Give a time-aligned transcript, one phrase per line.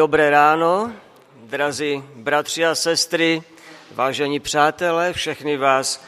[0.00, 0.92] Dobré ráno,
[1.34, 3.42] drazí bratři a sestry,
[3.94, 6.04] vážení přátelé, všechny vás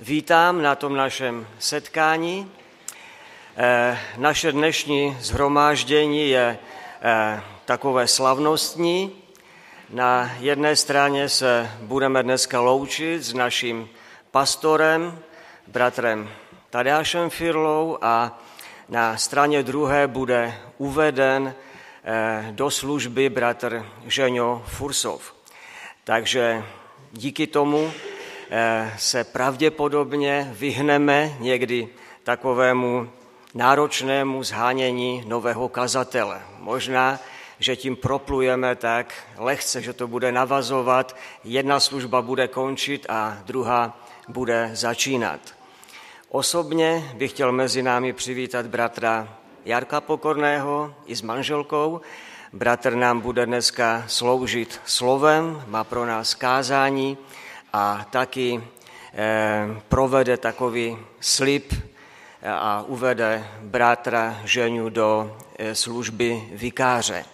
[0.00, 2.50] vítám na tom našem setkání.
[3.56, 6.58] Eh, naše dnešní zhromáždění je
[7.02, 9.12] eh, takové slavnostní.
[9.90, 13.88] Na jedné straně se budeme dneska loučit s naším
[14.30, 15.18] pastorem,
[15.66, 16.30] bratrem
[16.70, 18.38] Tadeášem Firlou a
[18.88, 21.54] na straně druhé bude uveden
[22.50, 25.34] do služby bratr Ženio Fursov.
[26.04, 26.64] Takže
[27.12, 27.92] díky tomu
[28.50, 31.88] eh, se pravděpodobně vyhneme někdy
[32.24, 33.10] takovému
[33.54, 36.42] náročnému zhánění nového kazatele.
[36.58, 37.18] Možná,
[37.58, 44.00] že tím proplujeme tak lehce, že to bude navazovat, jedna služba bude končit a druhá
[44.28, 45.40] bude začínat.
[46.28, 49.28] Osobně bych chtěl mezi námi přivítat bratra
[49.66, 52.00] Jarka Pokorného i s manželkou.
[52.52, 57.18] Bratr nám bude dneska sloužit slovem, má pro nás kázání
[57.72, 58.62] a taky
[59.14, 61.74] eh, provede takový slib
[62.42, 67.24] a uvede bratra Ženiu do eh, služby vikáře.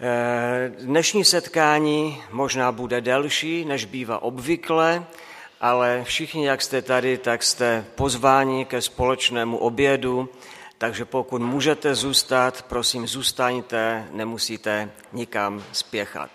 [0.00, 5.04] Eh, dnešní setkání možná bude delší, než bývá obvykle,
[5.60, 10.28] ale všichni, jak jste tady, tak jste pozváni ke společnému obědu,
[10.80, 16.30] takže pokud můžete zůstat, prosím, zůstaňte, nemusíte nikam spěchat.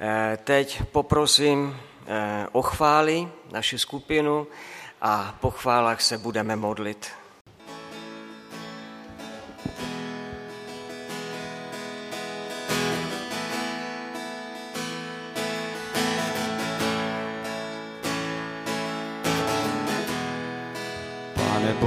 [0.00, 1.76] Eh, teď poprosím
[2.06, 4.46] eh, o chvály naši skupinu
[5.00, 7.10] a po chválách se budeme modlit.
[9.64, 9.97] Pane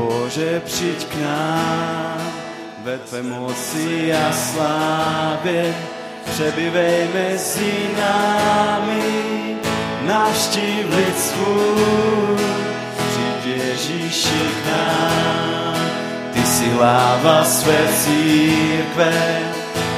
[0.02, 2.18] Bože, přijď k nám
[2.84, 5.76] ve tvé moci a slávě,
[6.32, 9.56] přebývej mezi námi,
[10.02, 11.16] navštív lid
[12.96, 15.76] přijď Ježíši k nám.
[16.34, 19.40] Ty jsi hlava své církve,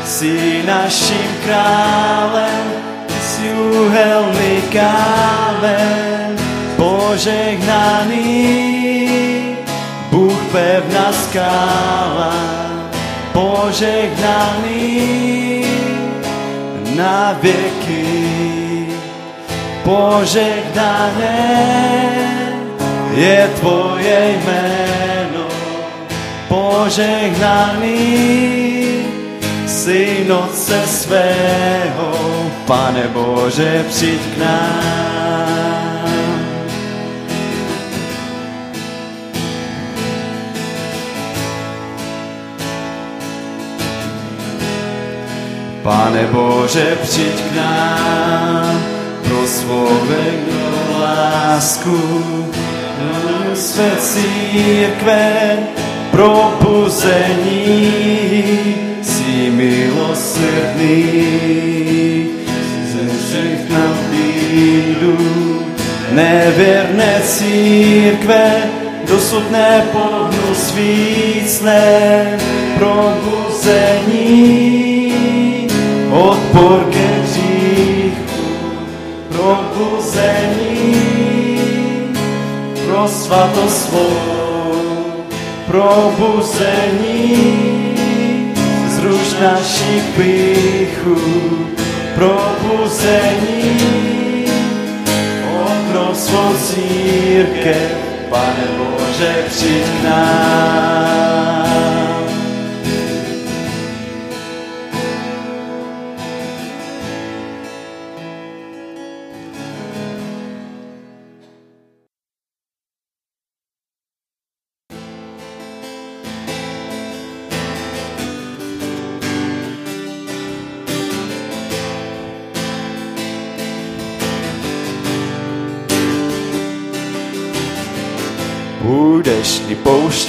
[0.06, 2.72] jsi naším králem,
[3.08, 6.38] ty jsi úhelný kámen,
[6.76, 8.73] požehnaný.
[10.54, 12.34] Pevná skála,
[13.34, 14.86] požehnaný
[16.96, 18.88] na věky.
[19.84, 21.34] Požehnané
[23.14, 25.48] je tvoje jméno,
[26.48, 27.98] požehnaný
[29.68, 32.14] si noce svého,
[32.66, 35.13] Pane Bože, přijď k nám.
[45.84, 48.84] Pane Bože, přijď k nám
[49.28, 52.02] pro svou věrnou lásku,
[53.54, 55.58] své církve,
[56.12, 57.94] probuzení,
[59.02, 61.04] jsi milosrdný,
[62.86, 65.18] ze všech nám bídu,
[66.12, 68.64] nevěrné církve,
[69.08, 72.40] dosud nepohnu svícné
[72.78, 74.44] probuzení,
[76.14, 78.44] odpor ke hříchu,
[79.30, 80.96] probuzení
[82.86, 84.14] pro svatost svou,
[85.68, 87.36] probuzení
[88.88, 91.18] zruš naši píchu,
[92.16, 93.78] probuzení
[95.66, 97.92] obnov svou církev,
[98.30, 101.53] Pane Bože, přijď k nám.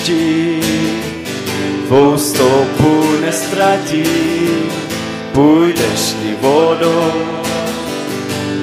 [0.04, 0.60] Pouští,
[1.86, 4.04] tvou stopu nestratí.
[5.32, 7.12] Půjdeš-li vodou,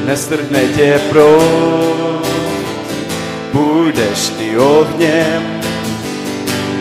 [0.06, 2.28] nestrhne tě proud.
[3.52, 5.62] Půjdeš-li ohněm,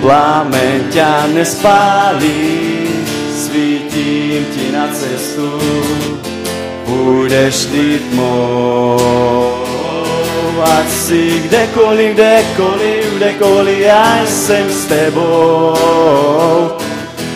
[0.00, 2.88] plámen ťa nespálí.
[3.36, 5.60] Svítím ti na cestu,
[6.84, 9.59] půjdeš-li tmou
[10.62, 15.76] ať si kdekoliv, kdekoliv, kdekoliv, já jsem s tebou.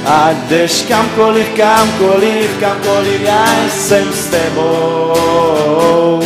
[0.04, 6.22] Ať jdeš kamkoliv, kamkoliv, kamkoliv, já jsem s tebou.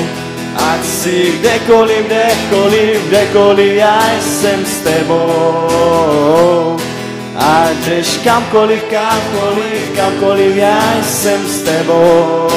[0.57, 6.77] Ať si kdekoliv, kdekoliv, kdekoliv, já jsem s tebou.
[7.37, 12.49] Ať jdeš kamkoliv, kamkoliv, kamkoliv, já jsem s tebou.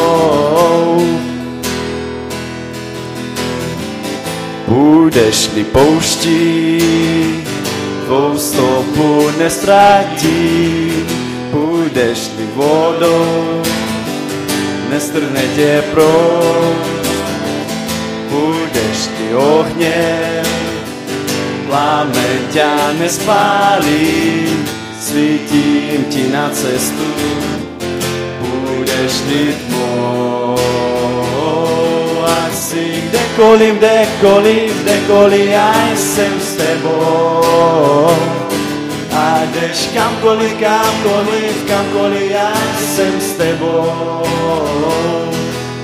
[4.71, 6.79] Budeš-li pouští,
[8.05, 10.91] tvou stopu nestratí,
[11.51, 13.63] budeš-li vodou,
[14.89, 16.87] nestrhne tě proč,
[18.31, 20.45] budeš-li ohněm,
[21.67, 24.47] pláme ťa nespálí,
[24.99, 27.11] svítím ti na cestu,
[28.39, 29.70] budeš-li
[33.31, 38.09] si kdekoliv, kdekoliv, kdekoliv, já jsem s tebou.
[39.15, 44.23] A jdeš kamkoliv, kamkoliv, kamkoliv, já jsem s tebou.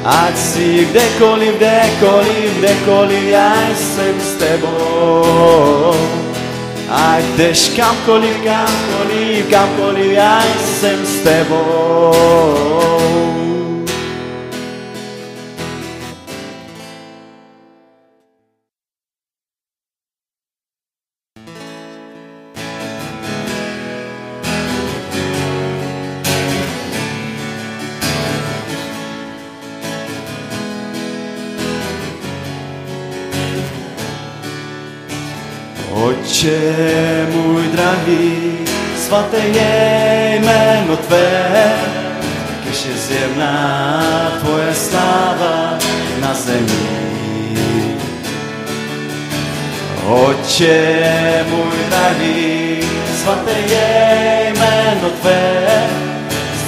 [0.05, 5.95] Ať si kdekoliv, kdekoliv, kdekoliv, já jsem s tebou.
[6.89, 10.43] Ať jdeš kamkoliv, kamkoliv, kamkoliv, já
[10.79, 12.96] jsem s tebou.
[36.37, 38.57] Oče můj drahý,
[38.97, 41.73] svaté je jméno Tvé,
[42.63, 45.77] když je zjevná Tvoje sláva
[46.21, 47.57] na zemi.
[50.05, 52.79] Oče můj drahý,
[53.23, 55.67] svaté je jméno Tvé,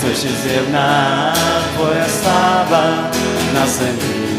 [0.01, 1.33] což je zjevná
[1.75, 3.11] Tvoje sláva
[3.53, 4.29] na zemi.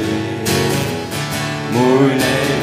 [1.70, 2.59] Můj nejvyšší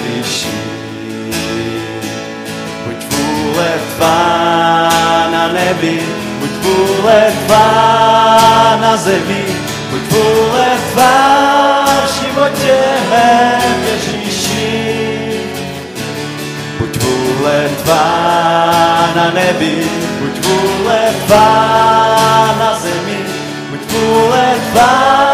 [3.57, 4.89] vůle tvá
[5.31, 6.01] na nebi,
[6.39, 9.45] buď vůle tvá na zemi,
[9.89, 12.77] buď vůle tvá v životě
[13.09, 15.41] mém Ježíši.
[16.79, 19.87] Buď vůle tvá na nebi,
[20.19, 23.19] buď vůle tvá na zemi,
[23.69, 25.26] buď vůle tvá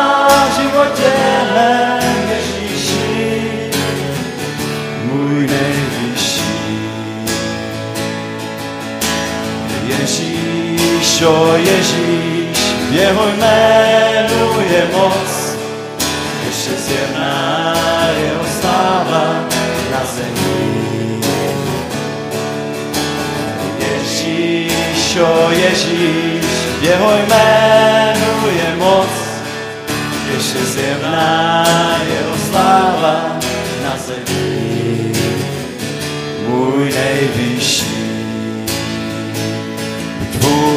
[11.23, 12.57] Ježíš, o Ježíš,
[12.89, 15.55] v jeho jménu je moc,
[16.45, 17.75] ještě zjevná
[18.17, 19.45] jeho sláva
[19.91, 21.21] na zemi.
[23.79, 26.45] Ježíš, o Ježíš,
[26.79, 29.13] v jeho jménu je moc,
[30.33, 31.65] ještě zjevná
[32.13, 33.39] jeho sláva
[33.83, 35.11] na zemi.
[36.47, 37.72] Můj nejvyšší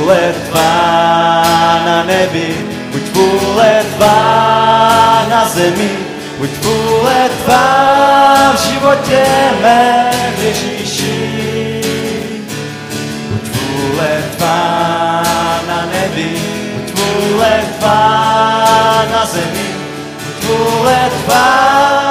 [0.07, 1.43] vůle tvá
[1.87, 2.55] na nebi,
[2.93, 5.91] buď vůle tvá na zemi,
[6.39, 9.27] buď vůle tvá v životě
[9.63, 11.81] mém Ježíši.
[13.31, 15.23] Buď vůle tvá
[15.69, 16.41] na nebi,
[16.75, 19.69] buď vůle tvá na zemi,
[20.25, 22.06] buď vůle tvá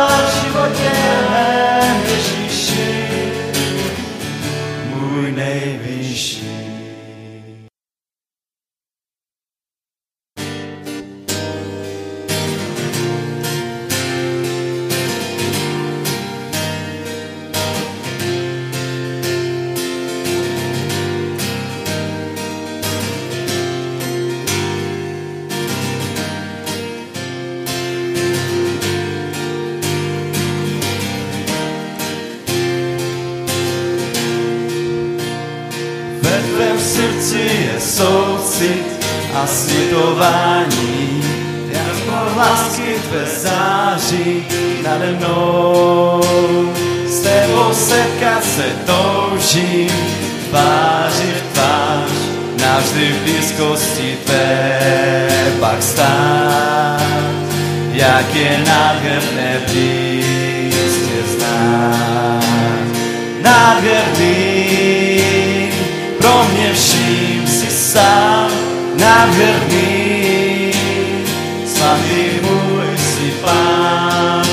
[39.35, 41.23] a světování,
[41.69, 44.45] jako lásky tvé září
[44.83, 46.21] nade mnou.
[47.07, 49.91] S tebou setkat se toužím,
[50.49, 52.09] tváři v tvář,
[52.61, 54.79] navždy v blízkosti tvé
[55.59, 57.01] pak stát.
[57.91, 62.43] Jak je nádherné blíz tě znát.
[63.41, 64.35] Nádherný,
[66.17, 68.34] pro mě vším si sám
[69.15, 70.71] nádherný,
[71.65, 74.45] svatý můj si pán,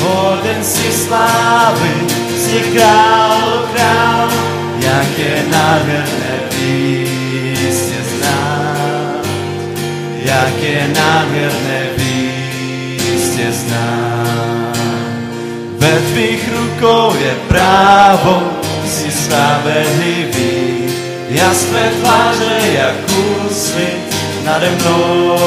[0.00, 1.94] hoden si slávy,
[2.38, 4.28] si král, král,
[4.78, 6.34] jak je nádherné
[7.90, 9.26] tě znát.
[10.24, 13.52] jak je nádherné víc tě
[21.34, 22.94] jasné tváře jak
[23.50, 24.14] úsvit
[24.44, 25.38] nade mnou.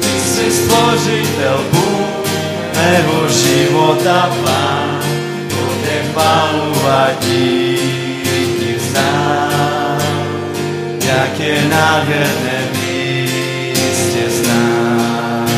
[0.00, 2.28] Ty jsi stvořitel Bůh,
[2.74, 5.00] mého života pán,
[5.82, 9.98] tě chválu a díky vzdám,
[11.06, 15.48] jak je nádherné víc tě znám.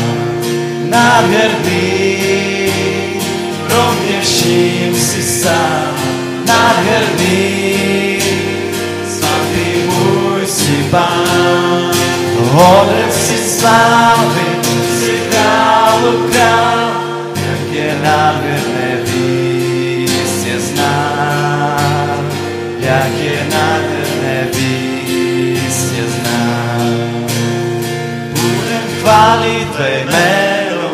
[0.89, 2.17] Nádherný,
[3.67, 5.95] pro mě vším si sám,
[6.45, 8.00] nádherný,
[12.51, 14.47] hoden si slávy,
[14.99, 16.79] si králu král,
[17.35, 22.31] jak je nádherné víc tě znám,
[22.79, 27.25] jak je nádherné víc tě znám.
[28.31, 30.89] Budem chválit tvé jméno,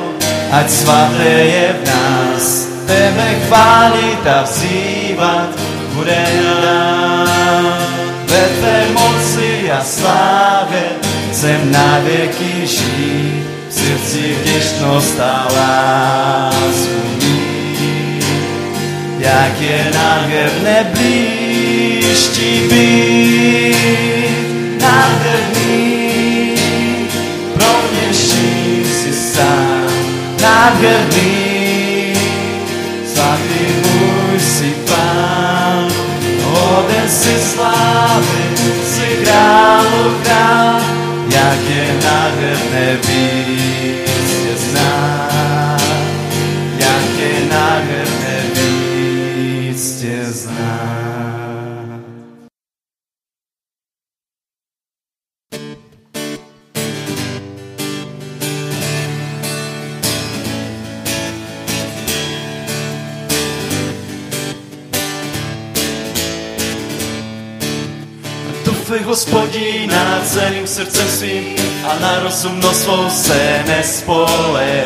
[0.52, 5.50] ať svaté je v nás, tebe chválit a vzývat
[5.94, 6.26] bude
[6.66, 7.78] nám.
[8.28, 10.97] Ve tvé moci a slávě
[11.38, 18.25] chcem na věky žít, v srdci vděčnost a lásku mít.
[19.20, 23.77] Jak je nádherné blíž ti být,
[24.82, 26.56] nádherný,
[27.53, 29.88] pro mě vším si sám,
[30.41, 32.13] nádherný,
[33.13, 35.88] svatý můj si pán,
[36.44, 38.44] hoden si slávy,
[38.96, 40.97] si králu král,
[41.38, 45.79] jak je nádherné víc tě znám,
[46.79, 51.17] jak je nádherné víc tě znám.
[68.65, 69.87] Doufej hospodina
[70.28, 71.56] celým srdcem svým
[71.88, 74.84] a na rozumnost svou se nespole.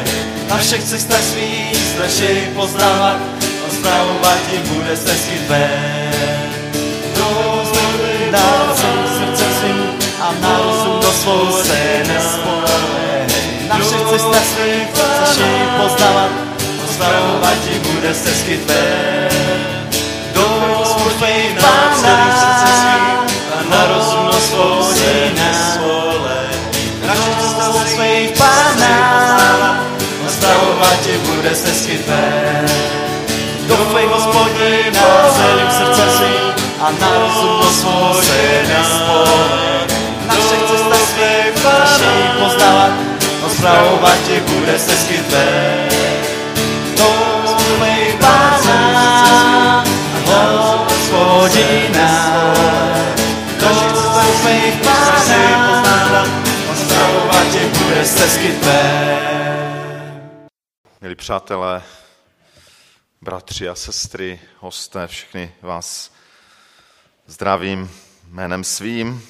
[0.50, 5.16] Na všech cestách svých strašej poznávat a zpravovat jim bude se
[8.32, 8.76] na
[9.18, 9.82] srdcem svým
[10.22, 13.26] a na rozumnost svou se nespole.
[13.70, 16.32] Na všech cestách svých strašej poznávat
[16.62, 19.30] a zpravovat jim bude se tvé.
[20.34, 22.51] Doufej na celým
[27.08, 28.96] Naše cesta ze svých pána,
[30.24, 32.66] nastavovat ti bude se skytvé.
[33.68, 35.02] Doufej hospodina
[35.36, 37.12] celým srdcem svým a na
[37.72, 39.88] svou se nesvole.
[40.28, 42.92] Naše cesta svých pána, poznávat,
[43.44, 45.48] nastavovat ti bude se skytvé.
[46.98, 49.84] Doufej pána,
[50.26, 51.91] hospodina,
[58.02, 59.62] bude stezky tvé.
[61.02, 61.84] Milí přátelé,
[63.22, 66.14] bratři a sestry, hosté, všechny vás
[67.26, 67.92] zdravím
[68.28, 69.28] jménem svým,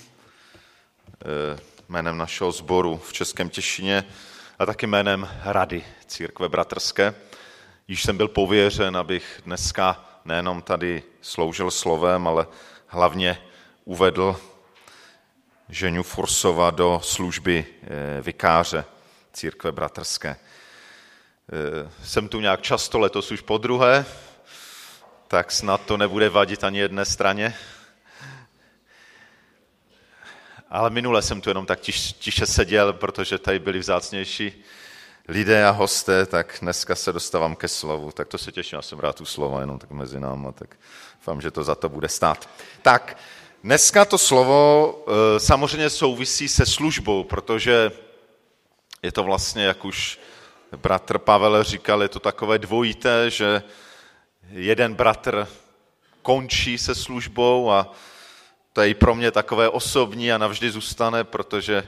[1.22, 1.60] eh,
[1.90, 4.04] jménem našeho sboru v Českém Těšině
[4.60, 7.16] a taky jménem Rady Církve Bratrské.
[7.88, 12.48] Již jsem byl pověřen, abych dneska nejenom tady sloužil slovem, ale
[12.88, 13.42] hlavně
[13.86, 14.51] uvedl
[15.72, 18.86] Ženu Forsova do služby eh, vikáře
[19.34, 20.30] církve bratrské.
[20.30, 24.06] Eh, Jsem tu nějak často, letos už po druhé,
[25.28, 27.56] tak snad to nebude vadit ani jedné straně.
[30.70, 34.64] Ale minule jsem tu jenom tak tiš, tiše seděl, protože tady byli vzácnější
[35.28, 38.12] lidé a hosté, tak dneska se dostávám ke slovu.
[38.12, 40.76] Tak to se těším, já jsem rád tu slova, jenom tak mezi náma, tak
[41.16, 42.50] doufám, že to za to bude stát.
[42.82, 43.18] Tak,
[43.64, 47.92] Dneska to slovo e, samozřejmě souvisí se službou, protože
[49.04, 50.20] je to vlastně, jak už
[50.78, 53.64] bratr Pavel říkal, je to takové dvojité, že
[54.50, 55.48] jeden bratr
[56.22, 57.92] končí se službou a
[58.74, 61.88] to je i pro mě takové osobní a navždy zůstane, protože e,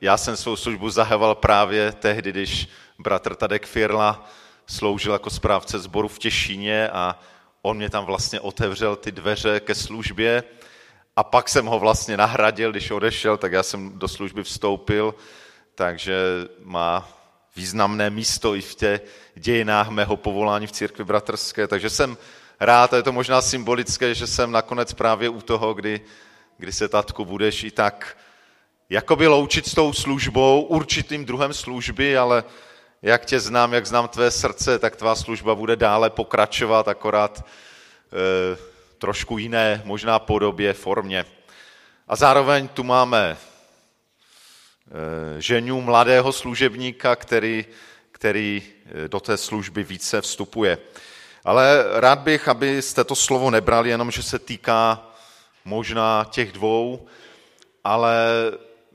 [0.00, 4.28] já jsem svou službu zahaval právě tehdy, když bratr Tadek Firla
[4.66, 7.20] sloužil jako správce sboru v Těšíně a
[7.66, 10.44] on mě tam vlastně otevřel ty dveře ke službě
[11.16, 15.14] a pak jsem ho vlastně nahradil, když odešel, tak já jsem do služby vstoupil,
[15.74, 16.16] takže
[16.64, 17.08] má
[17.56, 19.04] významné místo i v těch
[19.34, 22.16] dějinách mého povolání v církvi bratrské, takže jsem
[22.60, 26.00] rád, a je to možná symbolické, že jsem nakonec právě u toho, kdy,
[26.58, 28.16] kdy se, tatku, budeš i tak
[28.90, 32.44] jakoby loučit s tou službou, určitým druhem služby, ale
[33.06, 37.44] jak tě znám, jak znám tvé srdce, tak tvá služba bude dále pokračovat, akorát e,
[38.98, 41.24] trošku jiné, možná podobě, formě.
[42.08, 43.36] A zároveň tu máme e,
[45.40, 47.66] ženu mladého služebníka, který,
[48.12, 48.62] který
[49.04, 50.78] e, do té služby více vstupuje.
[51.44, 55.10] Ale rád bych, abyste to slovo nebrali jenom, že se týká
[55.64, 57.06] možná těch dvou,
[57.84, 58.26] ale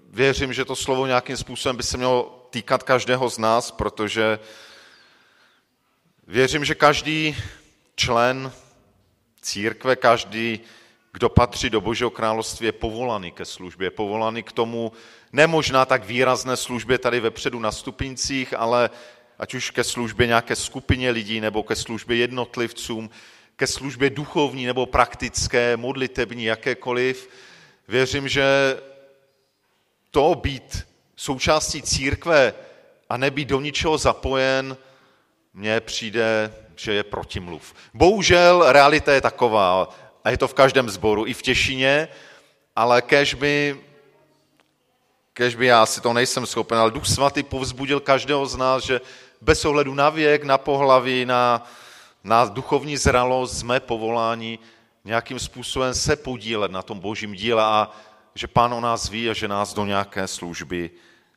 [0.09, 4.39] věřím, že to slovo nějakým způsobem by se mělo týkat každého z nás, protože
[6.27, 7.35] věřím, že každý
[7.95, 8.51] člen
[9.41, 10.59] církve, každý,
[11.13, 14.91] kdo patří do Božího království, je povolaný ke službě, je povolaný k tomu
[15.33, 18.89] nemožná tak výrazné službě tady vepředu na stupincích, ale
[19.39, 23.09] ať už ke službě nějaké skupině lidí nebo ke službě jednotlivcům,
[23.55, 27.29] ke službě duchovní nebo praktické, modlitební, jakékoliv.
[27.87, 28.77] Věřím, že
[30.11, 30.90] to být
[31.21, 32.53] součástí církve
[33.09, 34.77] a nebýt do ničeho zapojen,
[35.53, 37.73] mně přijde, že je protimluv.
[37.93, 39.89] Bohužel realita je taková,
[40.23, 42.07] a je to v každém sboru, i v Těšině,
[42.75, 43.81] ale kež by,
[45.33, 49.01] kež by já si to nejsem schopen, ale Duch Svatý povzbudil každého z nás, že
[49.41, 51.69] bez ohledu na věk, na pohlaví, na,
[52.23, 54.59] na duchovní zralost, jsme povolání
[55.05, 57.91] nějakým způsobem se podílet na tom božím díle a
[58.35, 60.91] že pán o nás ví a že nás do nějaké služby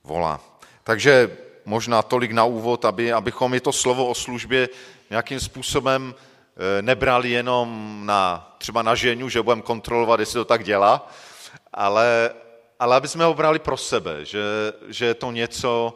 [0.05, 0.41] volá.
[0.85, 4.69] Takže možná tolik na úvod, aby, abychom i to slovo o službě
[5.11, 10.65] nějakým způsobem eh, nebrali jenom na, třeba na ženu, že budeme kontrolovat, jestli to tak
[10.65, 11.11] dělá,
[11.73, 12.31] ale,
[12.79, 14.43] ale aby jsme ho brali pro sebe, že,
[14.89, 15.95] že je to něco,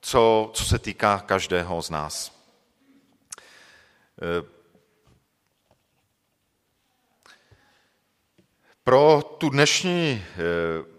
[0.00, 2.32] co, co se týká každého z nás.
[4.22, 4.46] Eh,
[8.84, 10.95] pro tu dnešní eh,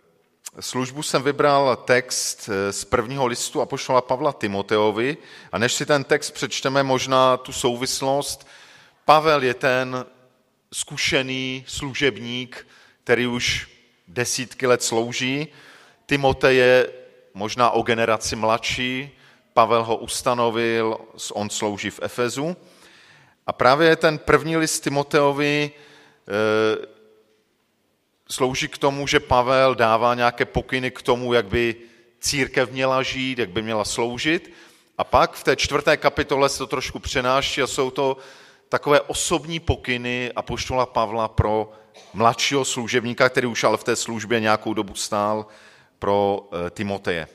[0.59, 5.17] službu jsem vybral text eh, z prvního listu Apoštola Pavla Timoteovi
[5.51, 8.48] a než si ten text přečteme, možná tu souvislost,
[9.05, 10.05] Pavel je ten
[10.74, 12.67] zkušený služebník,
[13.03, 13.67] který už
[14.07, 15.48] desítky let slouží,
[16.05, 16.89] Timotej je
[17.33, 19.11] možná o generaci mladší,
[19.53, 20.98] Pavel ho ustanovil,
[21.33, 22.55] on slouží v Efezu.
[23.48, 26.97] A právě ten první list Timoteovi e,
[28.29, 31.75] slouží k tomu, že Pavel dává nějaké pokyny k tomu, jak by
[32.20, 34.53] církev měla žít, jak by měla sloužit.
[34.98, 38.18] A pak v té čtvrté kapitole se to trošku přenáší a jsou to
[38.70, 41.72] takové osobní pokyny a poštola Pavla pro
[42.13, 45.46] mladšího služebníka, který už ale v té službě nějakou dobu stál,
[46.00, 47.27] pro eh, Timoteje.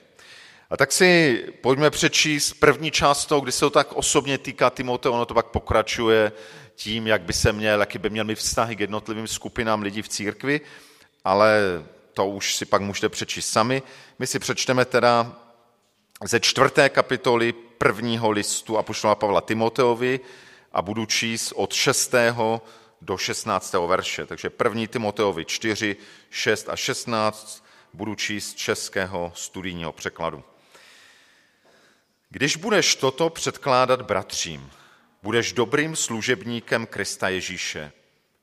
[0.73, 5.13] A tak si pojďme přečíst první část toho, kdy se to tak osobně týká Timoteje,
[5.13, 6.33] ono to pak pokračuje
[6.75, 10.09] tím, jak by se měl, jaký by měl mít vztahy k jednotlivým skupinám lidí v
[10.09, 10.61] církvi,
[11.25, 11.61] ale
[12.15, 13.83] to už si pak můžete přečíst sami.
[14.19, 15.37] My si přečteme teda
[16.25, 20.21] ze čtvrté kapitoly prvního listu Apoštola Pavla Timoteovi
[20.73, 22.15] a budu číst od 6.
[23.01, 23.75] do 16.
[23.87, 24.27] verše.
[24.27, 25.97] Takže první Timoteovi 4,
[26.31, 30.45] 6 a 16 budu číst českého studijního překladu.
[32.33, 34.71] Když budeš toto předkládat bratřím,
[35.23, 37.93] budeš dobrým služebníkem Krista Ježíše,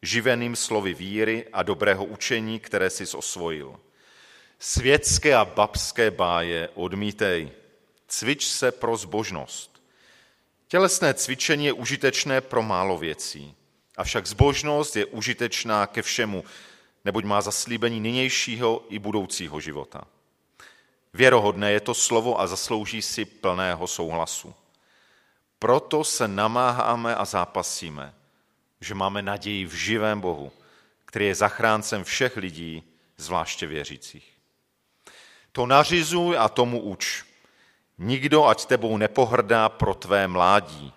[0.02, 3.80] živeným slovy víry a dobrého učení, které jsi osvojil.
[4.60, 7.52] Světské a babské báje odmítej.
[8.08, 9.84] Cvič se pro zbožnost.
[10.68, 13.56] Tělesné cvičení je užitečné pro málo věcí,
[13.98, 16.44] avšak zbožnost je užitečná ke všemu,
[17.06, 20.08] neboť má zaslíbení nynějšího i budoucího života.
[21.14, 24.54] Věrohodné je to slovo a zaslouží si plného souhlasu.
[25.60, 28.14] Proto se namáháme a zápasíme,
[28.82, 30.52] že máme naději v živém Bohu,
[31.06, 32.84] který je zachráncem všech lidí,
[33.18, 34.34] zvláště věřících.
[35.52, 37.24] To nařizuj a tomu uč.
[37.98, 40.94] Nikdo ať tebou nepohrdá pro tvé mládí,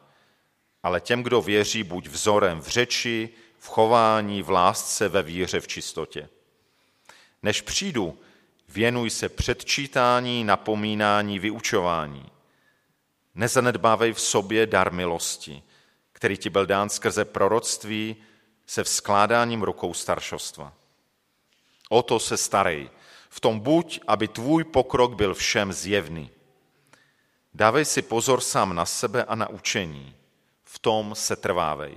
[0.83, 5.69] ale těm, kdo věří, buď vzorem v řeči, v chování, v lásce, ve víře, v
[5.69, 6.29] čistotě.
[7.43, 8.19] Než přijdu,
[8.73, 12.27] věnuj se předčítání, napomínání, vyučování.
[13.35, 15.63] Nezanedbávej v sobě dar milosti,
[16.13, 18.17] který ti byl dán skrze proroctví
[18.67, 20.73] se vzkládáním rukou staršostva.
[21.89, 22.91] O to se starej.
[23.29, 26.31] V tom buď, aby tvůj pokrok byl všem zjevný.
[27.55, 30.17] Dávej si pozor sám na sebe a na učení.
[30.65, 31.95] V tom se trvávej.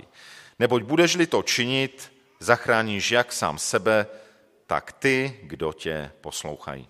[0.58, 4.06] Neboť budeš-li to činit, zachráníš jak sám sebe,
[4.66, 6.88] tak ty, kdo tě poslouchají.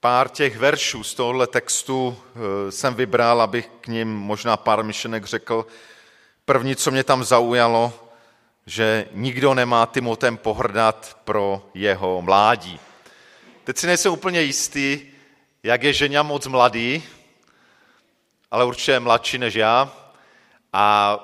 [0.00, 5.24] Pár těch veršů z tohohle textu eh, jsem vybral, abych k ním možná pár myšlenek
[5.24, 5.66] řekl.
[6.44, 7.92] První, co mě tam zaujalo,
[8.66, 12.80] že nikdo nemá Timotem pohrdat pro jeho mládí.
[13.64, 15.00] Teď si nejsem úplně jistý,
[15.62, 17.02] jak je ženě moc mladý,
[18.50, 20.01] ale určitě je mladší než já.
[20.72, 21.18] A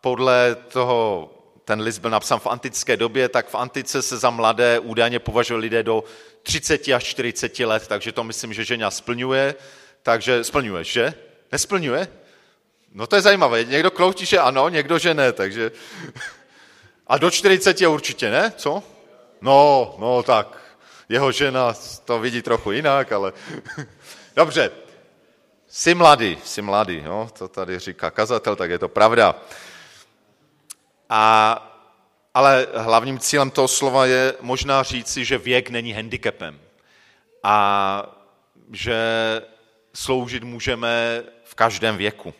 [0.00, 1.30] podle toho,
[1.64, 5.62] ten list byl napsán v antické době, tak v antice se za mladé údajně považovali
[5.62, 6.04] lidé do
[6.42, 9.54] 30 až 40 let, takže to myslím, že žena splňuje.
[10.02, 11.14] Takže splňuješ, že?
[11.52, 12.08] Nesplňuje?
[12.92, 13.64] No to je zajímavé.
[13.64, 15.72] Někdo kloutí, že ano, někdo, že ne, takže...
[17.06, 18.52] A do 40 je určitě, ne?
[18.56, 18.82] Co?
[19.40, 20.58] No, no tak,
[21.08, 23.32] jeho žena to vidí trochu jinak, ale...
[24.36, 24.70] Dobře,
[25.74, 29.34] jsi mladý, jsi mladý, no, to tady říká kazatel, tak je to pravda.
[31.08, 31.58] A,
[32.34, 36.60] ale hlavním cílem toho slova je možná říci, že věk není handicapem
[37.42, 38.06] a
[38.72, 38.96] že
[39.94, 42.34] sloužit můžeme v každém věku.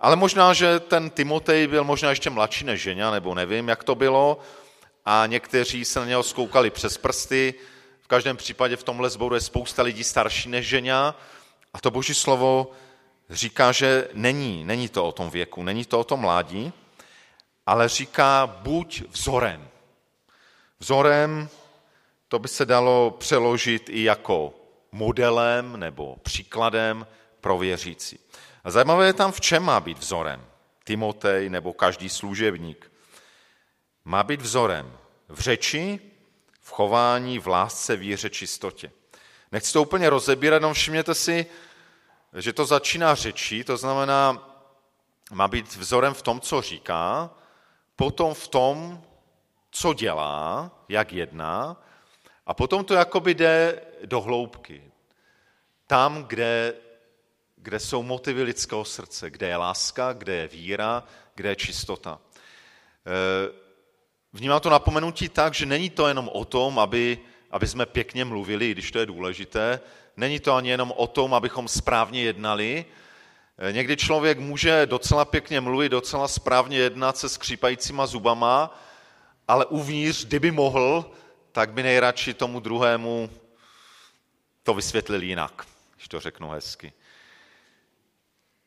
[0.00, 3.94] Ale možná, že ten Timotej byl možná ještě mladší než žena, nebo nevím, jak to
[3.94, 4.40] bylo,
[5.04, 7.54] a někteří se na něho zkoukali přes prsty.
[8.00, 11.14] V každém případě v tomhle sboru je spousta lidí starší než žena
[11.78, 12.70] a to boží slovo
[13.30, 16.72] říká, že není, není to o tom věku, není to o tom mládí,
[17.66, 19.68] ale říká buď vzorem.
[20.78, 21.48] Vzorem
[22.28, 24.54] to by se dalo přeložit i jako
[24.92, 27.06] modelem nebo příkladem
[27.40, 28.18] pro věřící.
[28.64, 30.46] A zajímavé je tam, v čem má být vzorem.
[30.84, 32.90] Timotej nebo každý služebník.
[34.04, 36.00] Má být vzorem v řeči,
[36.60, 38.90] v chování, v lásce, víře, čistotě.
[39.52, 41.46] Nechci to úplně rozebírat, jenom všimněte si,
[42.36, 44.48] že to začíná řečí, to znamená,
[45.32, 47.30] má být vzorem v tom, co říká,
[47.96, 49.02] potom v tom,
[49.70, 51.76] co dělá, jak jedná,
[52.46, 54.82] a potom to jakoby jde do hloubky.
[55.86, 56.74] Tam, kde
[57.62, 62.18] kde jsou motivy lidského srdce, kde je láska, kde je víra, kde je čistota.
[62.18, 63.52] E,
[64.32, 67.18] vnímám to napomenutí tak, že není to jenom o tom, aby,
[67.50, 69.80] aby jsme pěkně mluvili, když to je důležité,
[70.18, 72.84] není to ani jenom o tom, abychom správně jednali.
[73.58, 78.78] E, někdy člověk může docela pěkně mluvit, docela správně jednat se skřípajícíma zubama,
[79.48, 81.10] ale uvnitř, kdyby mohl,
[81.52, 83.30] tak by nejradši tomu druhému
[84.62, 86.92] to vysvětlil jinak, když to řeknu hezky.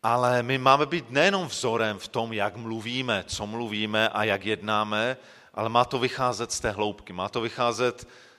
[0.04, 5.18] Ale my máme být nejenom vzorem v tom, jak mluvíme, co mluvíme a jak jednáme,
[5.54, 8.31] ale má to vycházet z té hloubky, má to vycházet eh,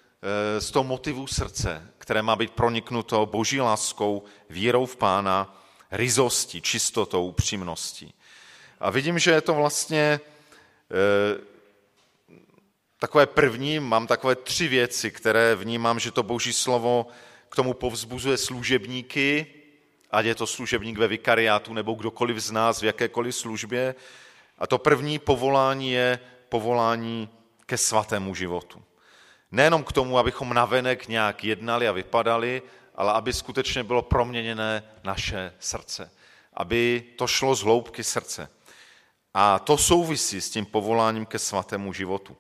[0.59, 7.27] z toho motivu srdce, které má být proniknuto boží láskou, vírou v pána, rizostí, čistotou,
[7.27, 8.15] upřímností.
[8.81, 11.41] A vidím, že je to vlastně eh,
[12.99, 17.07] takové první, mám takové tři věci, které vnímám, že to boží slovo
[17.49, 19.47] k tomu povzbuzuje služebníky,
[20.11, 23.95] ať je to služebník ve vikariátu nebo kdokoliv z nás v jakékoliv službě.
[24.59, 27.29] A to první povolání je povolání
[27.67, 28.83] ke svatému životu.
[29.53, 32.63] Nejenom k tomu, abychom navenek nějak jednali a vypadali,
[32.95, 36.11] ale aby skutečně bylo proměněné naše srdce.
[36.55, 38.49] Aby to šlo z hloubky srdce.
[39.35, 42.37] A to souvisí s tím povoláním ke svatému životu.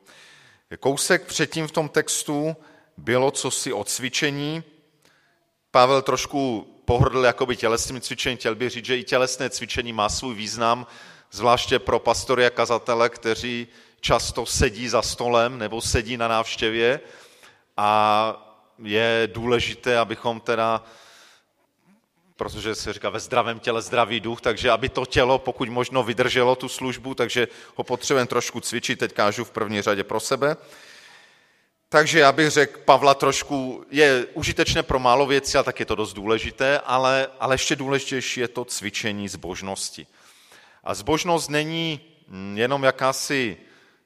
[0.81, 2.57] Kousek předtím v tom textu
[2.96, 4.62] bylo cosi o cvičení.
[5.70, 10.35] Pavel trošku pohrdl jakoby tělesným cvičením, chtěl bych říct, že i tělesné cvičení má svůj
[10.35, 10.87] význam,
[11.31, 13.68] zvláště pro pastory a kazatele, kteří
[14.03, 17.01] často sedí za stolem nebo sedí na návštěvě
[17.77, 20.83] a je důležité, abychom teda,
[22.37, 26.57] protože se říká ve zdravém těle zdravý duch, takže aby to tělo pokud možno vydrželo
[26.57, 30.57] tu službu, takže ho potřebujeme trošku cvičit, teď kážu v první řadě pro sebe.
[31.88, 35.95] Takže já bych řekl, Pavla trošku je užitečné pro málo věcí, ale tak je to
[35.95, 40.07] dost důležité, ale, ale ještě důležitější je to cvičení zbožnosti.
[40.85, 42.01] A zbožnost není
[42.55, 43.57] jenom jakási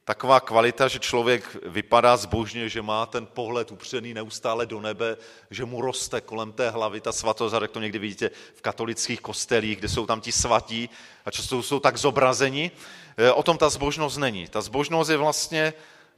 [0.07, 5.16] taková kvalita, že člověk vypadá zbožně, že má ten pohled upřený neustále do nebe,
[5.51, 9.79] že mu roste kolem té hlavy ta svatost, jak to někdy vidíte v katolických kostelích,
[9.79, 10.90] kde jsou tam ti svatí
[11.25, 12.71] a často jsou tak zobrazeni.
[13.16, 14.49] E, o tom ta zbožnost není.
[14.49, 15.75] Ta zbožnost je vlastně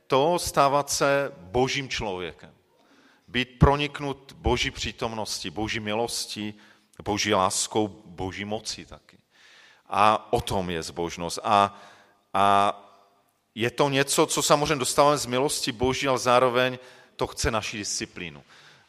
[0.07, 2.53] to stávat se božím člověkem.
[3.29, 6.55] Být proniknut boží přítomnosti, boží milosti,
[7.03, 9.19] boží láskou, boží moci taky.
[9.87, 11.39] A o tom je zbožnost.
[11.43, 11.81] A,
[12.35, 12.85] a
[13.61, 16.79] je to něco, co samozřejmě dostáváme z milosti boží, ale zároveň
[17.17, 18.43] to chce naši disciplínu.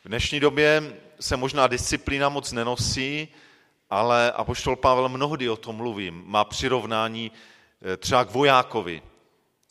[0.05, 3.27] V dnešní době se možná disciplína moc nenosí,
[3.89, 6.11] ale Apoštol Pavel mnohdy o tom mluví.
[6.11, 7.31] Má přirovnání
[7.81, 9.01] eh, třeba k vojákovi,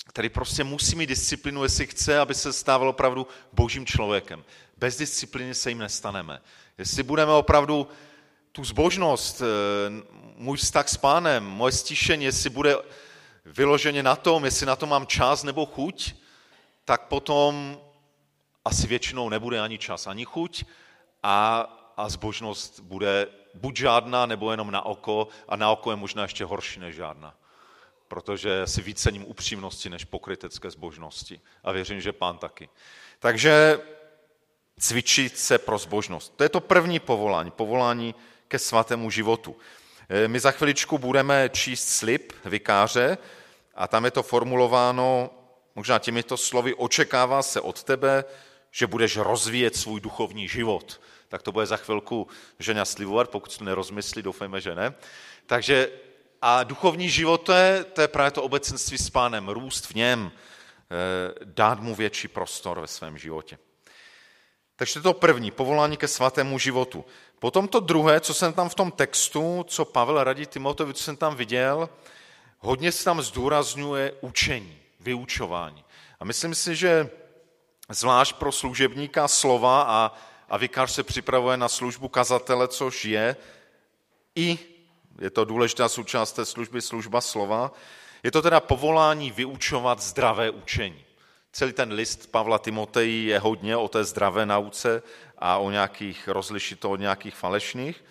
[0.07, 4.45] který prostě musí mít disciplinu, jestli chce, aby se stával opravdu božím člověkem.
[4.77, 6.41] Bez disciplíny se jim nestaneme.
[6.79, 7.89] Jestli budeme opravdu
[8.53, 9.45] tu zbožnost, eh,
[10.37, 12.77] můj vztah s pánem, moje stišení, jestli bude
[13.53, 16.15] vyloženě na tom, jestli na to mám čas nebo chuť,
[16.85, 17.81] tak potom
[18.65, 20.65] asi většinou nebude ani čas, ani chuť
[21.23, 21.61] a,
[21.97, 26.45] a zbožnost bude buď žádná, nebo jenom na oko a na oko je možná ještě
[26.45, 27.35] horší než žádná.
[28.09, 31.41] Protože si víc cením upřímnosti než pokrytecké zbožnosti.
[31.65, 32.69] A věřím, že pán taky.
[33.19, 33.81] Takže
[34.79, 36.37] cvičit se pro zbožnost.
[36.37, 38.15] To je to první povolání, povolání
[38.49, 39.57] ke svatému životu.
[40.27, 43.19] My za chviličku budeme číst slib vikáře
[43.75, 45.31] a tam je to formulováno
[45.75, 48.25] možná těmito slovy očekává se od tebe,
[48.71, 51.01] že budeš rozvíjet svůj duchovní život.
[51.29, 54.95] Tak to bude za chvilku žena slibovat, pokud to nerozmyslí, doufejme, že ne.
[55.47, 55.91] Takže
[56.43, 60.33] a duchovní život to je, to je právě to obecenství s pánem, růst v něm,
[60.33, 63.59] eh, dát mu větší prostor ve svém životě.
[64.79, 67.05] Takže to je první, povolání ke svatému životu.
[67.39, 71.17] Potom to druhé, co jsem tam v tom textu, co Pavel radí Timotovi, co jsem
[71.17, 71.89] tam viděl,
[72.59, 75.85] hodně se tam zdůrazňuje učení, vyučování.
[76.21, 77.11] A myslím si, že
[77.91, 80.13] zvlášť pro služebníka slova a,
[80.49, 83.37] a vikář se připravuje na službu kazatele, což je
[84.35, 84.59] i,
[85.21, 87.73] je to důležitá součást té služby, služba slova,
[88.23, 91.08] je to teda povolání vyučovat zdravé učení.
[91.59, 95.03] Celý ten list Pavla Timoteji je hodně o té zdravé nauce
[95.39, 98.05] a o nějakých, rozlišit to od nějakých falešných.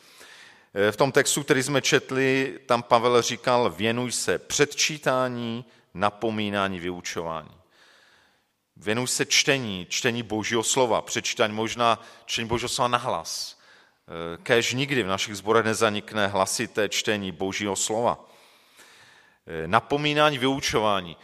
[0.73, 7.51] E, v tom textu, který jsme četli, tam Pavel říkal, věnuj se předčítání, napomínání, vyučování.
[8.77, 13.59] Věnuj se čtení, čtení božího slova, přečítání možná čtení božího slova na hlas.
[14.07, 18.25] E, kéž nikdy v našich zborech nezanikne hlasité čtení božího slova.
[19.47, 21.17] E, napomínání, vyučování.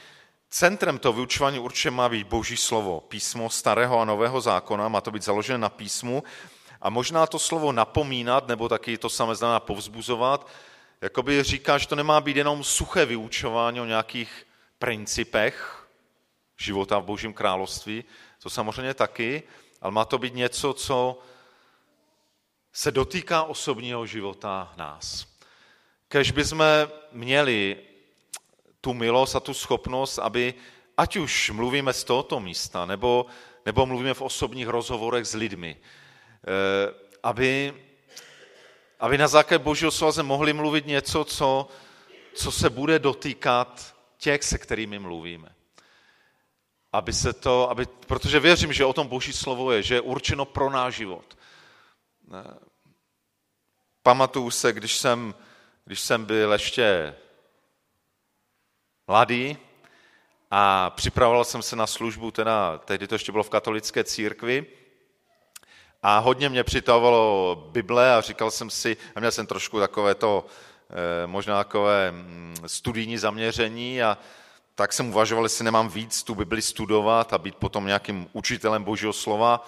[0.54, 5.12] Centrem toho vyučování určitě má být boží slovo, písmo starého a nového zákona, má to
[5.12, 6.24] být založené na písmu
[6.82, 10.48] a možná to slovo napomínat, nebo taky to samé znamená povzbuzovat,
[11.02, 14.48] jakoby říká, že to nemá být jenom suché vyučování o nějakých
[14.80, 15.88] principech
[16.58, 18.04] života v božím království,
[18.44, 19.44] to samozřejmě taky,
[19.82, 21.20] ale má to být něco, co
[22.74, 25.26] se dotýká osobního života nás.
[26.08, 26.64] Kež bychom
[27.12, 27.78] měli
[28.84, 30.54] tu milost a tu schopnost, aby
[30.98, 33.26] ať už mluvíme z tohoto místa, nebo,
[33.66, 36.94] nebo mluvíme v osobních rozhovorech s lidmi, eh,
[37.24, 37.74] aby,
[39.00, 41.68] aby na základě Božího slova mohli mluvit něco, co,
[42.34, 45.56] co se bude dotýkat těch, se kterými mluvíme.
[46.92, 50.46] Aby se to, aby, protože věřím, že o tom Boží slovo je, že je určeno
[50.46, 51.38] pro náš život.
[52.34, 52.60] Eh,
[54.04, 55.36] pamatuju se, když jsem,
[55.86, 57.16] když jsem byl ještě
[59.08, 59.58] mladý
[60.52, 64.66] a připravoval jsem se na službu, teda tehdy to ještě bylo v katolické církvi,
[66.04, 70.46] a hodně mě přitavovalo Bible a říkal jsem si, a měl jsem trošku takové to,
[70.90, 74.18] eh, možná takové mm, studijní zaměření a
[74.76, 79.14] tak jsem uvažoval, jestli nemám víc tu Bibli studovat a být potom nějakým učitelem Božího
[79.14, 79.68] slova.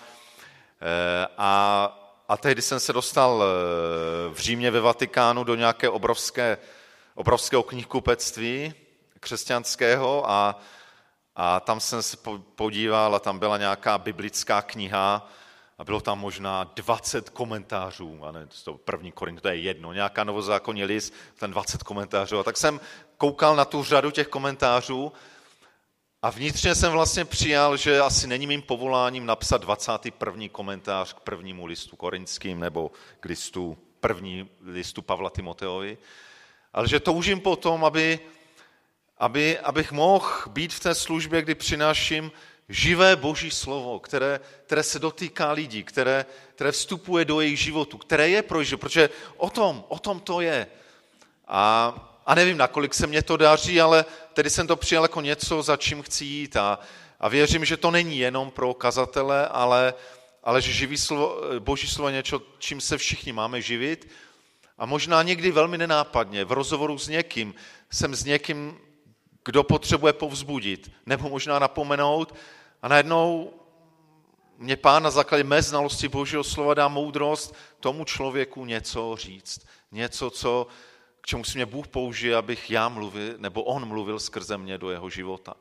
[0.82, 1.86] Eh, a,
[2.30, 6.58] a tehdy jsem se dostal eh, v Římě ve Vatikánu do nějaké obrovské,
[7.16, 8.74] obrovského knihkupectví
[9.26, 10.60] křesťanského a,
[11.36, 12.18] a tam jsem se
[12.56, 15.30] podíval a tam byla nějaká biblická kniha
[15.78, 20.24] a bylo tam možná 20 komentářů, a ne, to první Korint, to je jedno, nějaká
[20.24, 22.40] novozákonní list, ten 20 komentářů.
[22.40, 22.80] A tak jsem
[23.18, 25.14] koukal na tu řadu těch komentářů
[26.22, 30.46] a vnitřně jsem vlastně přijal, že asi není mým povoláním napsat 21.
[30.52, 35.98] komentář k prvnímu listu korinským nebo k listu první listu Pavla Timoteovi,
[36.74, 38.20] ale že toužím potom, aby
[39.18, 42.32] aby, abych mohl být v té službě, kdy přináším
[42.70, 46.26] živé boží slovo, které, které se dotýká lidí, které,
[46.56, 50.42] které vstupuje do jejich životu, které je pro život, protože o tom, o tom to
[50.42, 50.68] je.
[51.48, 51.94] A,
[52.26, 55.78] a nevím, nakolik se mně to daří, ale tedy jsem to přijal jako něco, za
[55.78, 56.80] čím chci jít a,
[57.20, 59.94] a věřím, že to není jenom pro kazatele, ale,
[60.44, 64.10] ale že živý slovo, boží slovo je něco, čím se všichni máme živit.
[64.78, 67.56] A možná někdy velmi nenápadně, v rozhovoru s někým,
[67.92, 68.78] jsem s někým
[69.46, 72.36] kdo potřebuje povzbudit nebo možná napomenout
[72.82, 73.54] a najednou
[74.58, 79.68] mě pán na základě mé znalosti Božího slova dá moudrost tomu člověku něco říct.
[79.92, 80.68] Něco, co,
[81.22, 84.90] k čemu si mě Bůh použije, abych já mluvil, nebo on mluvil skrze mě do
[84.90, 85.54] jeho života.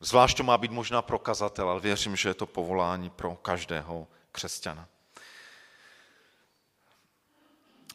[0.00, 4.88] Zvlášť to má být možná prokazatel, ale věřím, že je to povolání pro každého křesťana.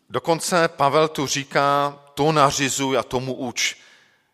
[0.10, 3.76] Dokonce Pavel tu říká, to nařizuj a tomu uč.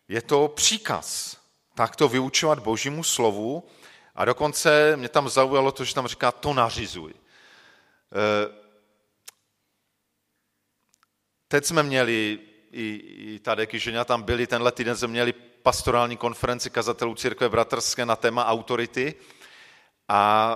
[0.08, 1.36] Je to příkaz
[1.74, 3.68] takto vyučovat božímu slovu
[4.14, 7.14] a dokonce mě tam zaujalo to, že tam říká to nařizuj.
[7.14, 8.54] Eh,
[11.48, 12.38] teď jsme měli,
[12.72, 12.84] i,
[13.34, 18.16] i tady, když tam byli, tenhle týden jsme měli pastorální konferenci kazatelů církve bratrské na
[18.16, 19.14] téma autority
[20.08, 20.52] a,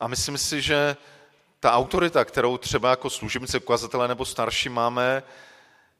[0.00, 0.96] a myslím si, že
[1.60, 5.22] ta autorita, kterou třeba jako služebnice, ukazatele nebo starší máme,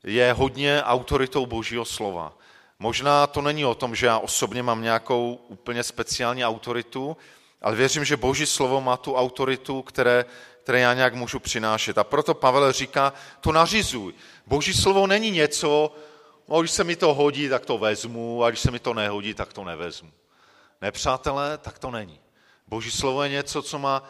[0.05, 2.33] je hodně autoritou božího slova.
[2.78, 7.16] Možná to není o tom, že já osobně mám nějakou úplně speciální autoritu,
[7.62, 10.24] ale věřím, že boží slovo má tu autoritu, které,
[10.62, 11.98] které já nějak můžu přinášet.
[11.98, 14.14] A proto Pavel říká, to nařizuj.
[14.46, 15.94] Boží slovo není něco,
[16.48, 19.34] no, když se mi to hodí, tak to vezmu, a když se mi to nehodí,
[19.34, 20.12] tak to nevezmu.
[20.80, 22.20] Nepřátelé, tak to není.
[22.68, 24.02] Boží slovo je něco, co má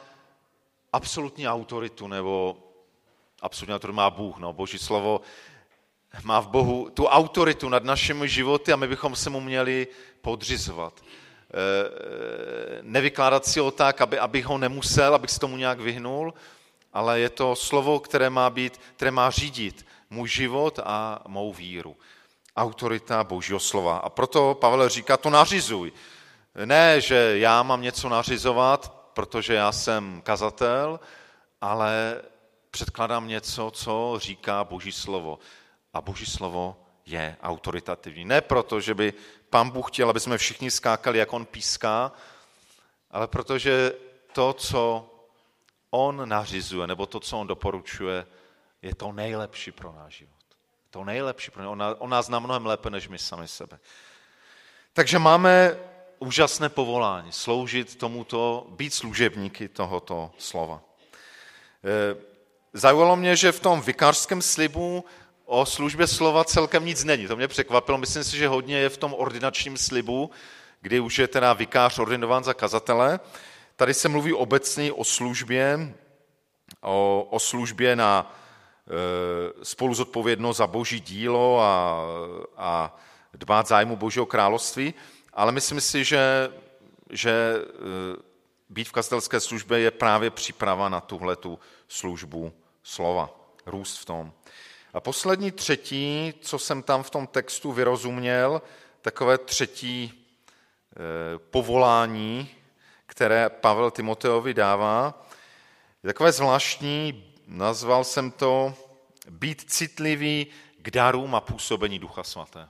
[0.93, 2.57] absolutní autoritu, nebo
[3.43, 4.39] absolutní autoritu má Bůh.
[4.39, 4.53] No.
[4.53, 5.21] Boží slovo
[6.25, 9.87] má v Bohu tu autoritu nad našimi životy a my bychom se mu měli
[10.21, 11.01] podřizovat.
[11.01, 16.35] E, e, nevykládat si ho tak, aby, abych ho nemusel, abych se tomu nějak vyhnul,
[16.93, 21.97] ale je to slovo, které má být, které má řídit můj život a mou víru.
[22.57, 23.97] Autorita Božího slova.
[23.97, 25.93] A proto Pavel říká, to nařizuj.
[26.65, 31.01] Ne, že já mám něco nařizovat, protože já jsem kazatel,
[31.61, 32.23] ale
[32.71, 35.39] předkládám něco, co říká Boží slovo.
[35.97, 38.25] A Boží slovo je autoritativní.
[38.25, 39.15] Ne proto, že by
[39.51, 42.13] pán Bůh chtěl, aby jsme všichni skákali, jak on píská,
[43.11, 43.93] ale protože
[44.33, 45.11] to, co
[45.91, 48.27] on nařizuje, nebo to, co on doporučuje,
[48.83, 50.33] je to nejlepší pro náš život.
[50.91, 53.79] To nejlepší pro On, on nás zná mnohem lépe, než my sami sebe.
[54.93, 55.79] Takže máme
[56.19, 60.83] úžasné povolání, sloužit tomuto, být služebníky tohoto slova.
[61.85, 62.17] E,
[62.73, 65.05] zaujalo mě, že v tom vikářském slibu
[65.47, 67.27] o službě slova celkem nic není.
[67.27, 67.99] To mě překvapilo.
[67.99, 70.31] Myslím si, že hodně je v tom ordinačním slibu,
[70.81, 73.21] kdy už je teda vikář ordinován za kazatele.
[73.77, 75.95] Tady se mluví obecně o službě,
[76.81, 78.35] o, o službě na
[78.87, 82.01] e, spolu zodpovědnost za boží dílo a,
[82.57, 82.99] a
[83.35, 84.95] dbát zájmu božího království,
[85.33, 86.51] ale myslím si, že,
[87.11, 87.63] že e,
[88.69, 93.31] být v kazatelské službě je právě příprava na tuhle tu službu slova,
[93.67, 94.33] růst v tom.
[94.97, 98.63] A poslední třetí, co jsem tam v tom textu vyrozuměl,
[99.03, 102.51] takové třetí e, povolání,
[103.07, 105.27] které Pavel Timoteovi dává,
[106.03, 108.75] je takové zvláštní, nazval jsem to
[109.31, 110.47] být citlivý
[110.79, 112.69] k darům a působení Ducha Svatého.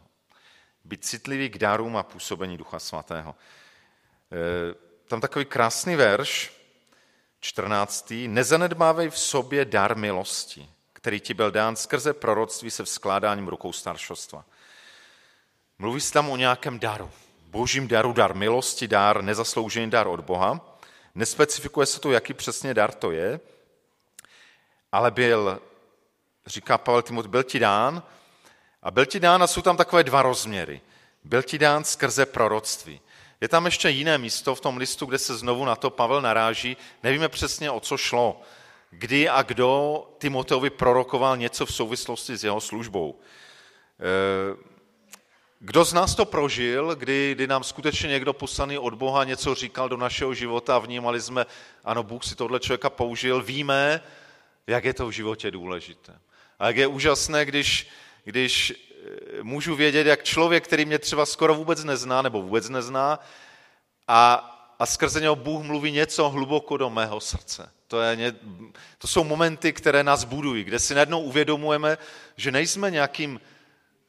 [0.85, 3.35] Být citlivý k darům a působení Ducha Svatého.
[4.33, 4.75] E,
[5.09, 6.53] tam takový krásný verš,
[7.41, 8.13] 14.
[8.27, 10.69] Nezanedbávej v sobě dar milosti,
[11.07, 14.45] který ti byl dán skrze proroctví se vzkládáním rukou staršostva.
[15.79, 17.11] Mluví se tam o nějakém daru.
[17.47, 20.79] Božím daru, dar milosti, dar, nezasloužený dar od Boha.
[21.15, 23.41] Nespecifikuje se to, jaký přesně dar to je,
[24.93, 25.63] ale byl,
[26.47, 28.03] říká Pavel Timot, byl ti dán
[28.83, 30.81] a byl ti dán a jsou tam takové dva rozměry.
[31.25, 33.01] Byl ti dán skrze proroctví.
[33.41, 36.77] Je tam ještě jiné místo v tom listu, kde se znovu na to Pavel naráží.
[37.03, 38.43] Nevíme přesně, o co šlo
[38.91, 43.21] kdy a kdo Timoteovi prorokoval něco v souvislosti s jeho službou.
[44.01, 44.77] Eh,
[45.61, 49.89] kdo z nás to prožil, kdy, kdy nám skutečně někdo poslaný od Boha něco říkal
[49.89, 51.47] do našeho života a vnímali jsme,
[51.85, 54.01] ano, Bůh si tohle člověka použil, víme,
[54.67, 56.19] jak je to v životě důležité.
[56.59, 57.89] A jak je úžasné, když,
[58.25, 63.19] když eh, můžu vědět, jak člověk, který mě třeba skoro vůbec nezná, nebo vůbec nezná,
[64.09, 64.35] a,
[64.79, 67.73] a skrze něho Bůh mluví něco hluboko do mého srdce.
[67.89, 68.35] To, je,
[68.99, 71.99] to jsou momenty, které nás budují, kde si najednou uvědomujeme,
[72.37, 73.41] že nejsme nějakým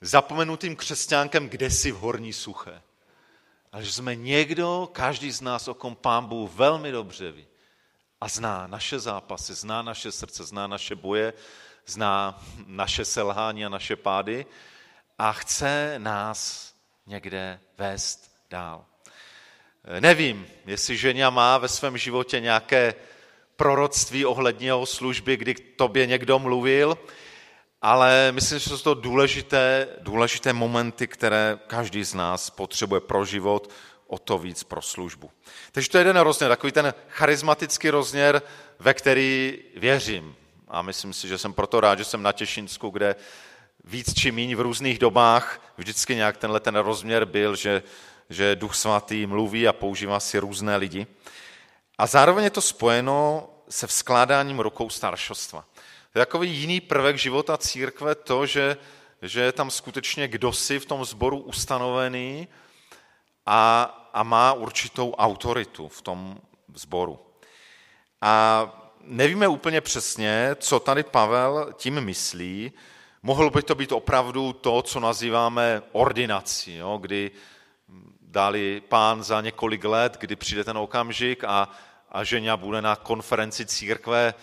[0.01, 2.81] zapomenutým křesťánkem kdesi v horní suché.
[3.71, 7.47] Ale že jsme někdo, každý z nás, o kom pán Bůh velmi dobře ví.
[8.21, 11.33] A zná naše zápasy, zná naše srdce, zná naše boje,
[11.85, 14.45] zná naše selhání a naše pády
[15.17, 16.73] a chce nás
[17.05, 18.85] někde vést dál.
[19.99, 22.95] Nevím, jestli žena má ve svém životě nějaké
[23.57, 26.97] proroctví ohledně jeho služby, kdy k tobě někdo mluvil,
[27.81, 33.71] ale myslím, že jsou to důležité, důležité momenty, které každý z nás potřebuje pro život,
[34.07, 35.31] o to víc pro službu.
[35.71, 38.41] Takže to je jeden rozměr, takový ten charismatický rozměr,
[38.79, 40.35] ve který věřím.
[40.67, 43.15] A myslím si, že jsem proto rád, že jsem na Těšinsku, kde
[43.83, 47.83] víc či míň v různých dobách vždycky nějak tenhle ten rozměr byl, že,
[48.29, 51.07] že Duch Svatý mluví a používá si různé lidi.
[51.97, 55.65] A zároveň je to spojeno se vzkládáním rukou staršostva.
[56.15, 58.77] Je takový jiný prvek života církve to, že,
[59.21, 62.47] že je tam skutečně kdosi v tom sboru ustanovený
[63.45, 63.83] a,
[64.13, 66.37] a má určitou autoritu v tom
[66.73, 67.19] sboru.
[68.21, 68.63] A
[69.01, 72.71] nevíme úplně přesně, co tady Pavel tím myslí.
[73.23, 76.97] Mohl by to být opravdu to, co nazýváme ordinací, jo?
[77.01, 77.31] kdy
[78.27, 81.69] dali pán za několik let, kdy přijde ten okamžik a,
[82.11, 84.33] a žena bude na konferenci církve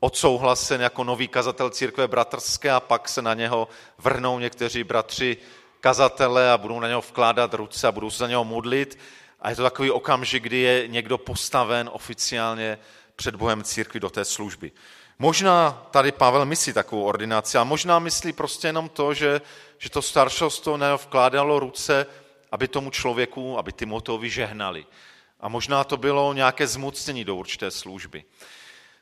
[0.00, 5.36] odsouhlasen jako nový kazatel církve bratrské a pak se na něho vrhnou někteří bratři
[5.80, 8.98] kazatele a budou na něho vkládat ruce a budou se za něho modlit.
[9.40, 12.78] A je to takový okamžik, kdy je někdo postaven oficiálně
[13.16, 14.72] před Bohem církvi do té služby.
[15.18, 19.40] Možná tady Pavel myslí takovou ordinaci, a možná myslí prostě jenom to, že,
[19.78, 22.06] že to staršostvo vkládalo ruce,
[22.56, 24.86] aby tomu člověku, aby Timoteovi žehnali.
[25.40, 28.24] A možná to bylo nějaké zmocnění do určité služby.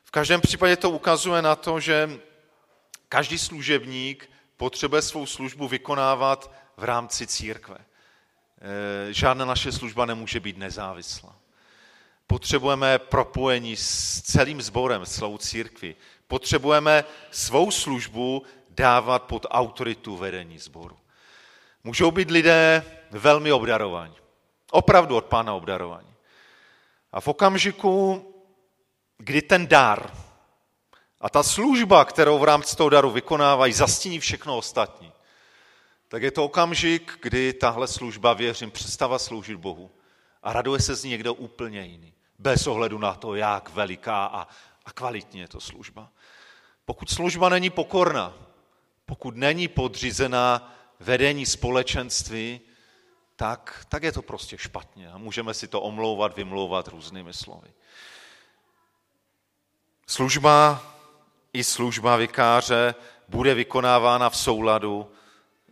[0.03, 2.19] V každém případě to ukazuje na to, že
[3.09, 7.77] každý služebník potřebuje svou službu vykonávat v rámci církve.
[7.79, 11.35] E, žádná naše služba nemůže být nezávislá.
[12.27, 15.95] Potřebujeme propojení s celým sborem, s celou církví.
[16.27, 20.97] Potřebujeme svou službu dávat pod autoritu vedení sboru.
[21.85, 22.83] Můžou být lidé
[23.19, 24.15] velmi obdarovaní.
[24.71, 26.13] Opravdu od pána obdarovaní.
[27.11, 28.25] A v okamžiku,
[29.17, 30.11] kdy ten dar
[31.21, 35.11] a ta služba, kterou v rámci toho daru vykonávají, zastíní všechno ostatní,
[36.07, 39.91] tak je to okamžik, kdy tahle služba, věřím, přestává sloužit Bohu
[40.43, 42.13] a raduje se z ní někdo úplně jiný.
[42.39, 44.47] Bez ohledu na to, jak veliká a,
[44.85, 46.09] a kvalitní je to služba.
[46.85, 48.33] Pokud služba není pokorná,
[49.05, 52.61] pokud není podřízená vedení společenství,
[53.35, 57.67] tak, tak je to prostě špatně a můžeme si to omlouvat, vymlouvat různými slovy.
[60.07, 60.83] Služba
[61.53, 62.95] i služba vikáře
[63.27, 65.11] bude vykonávána v souladu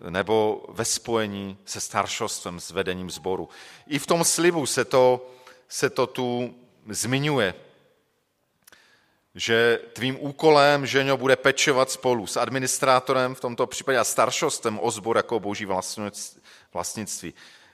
[0.10, 3.50] nebo ve spojení se staršostvem, s vedením sboru.
[3.88, 5.30] I v tom slibu se to,
[5.68, 6.56] se to tu
[6.90, 7.54] zmiňuje,
[9.36, 14.92] že tvým úkolem, ženě bude pečovat spolu s administrátorem, v tomto případě a staršostem o
[14.92, 15.66] zbor jako boží
[16.74, 17.34] vlastnictví.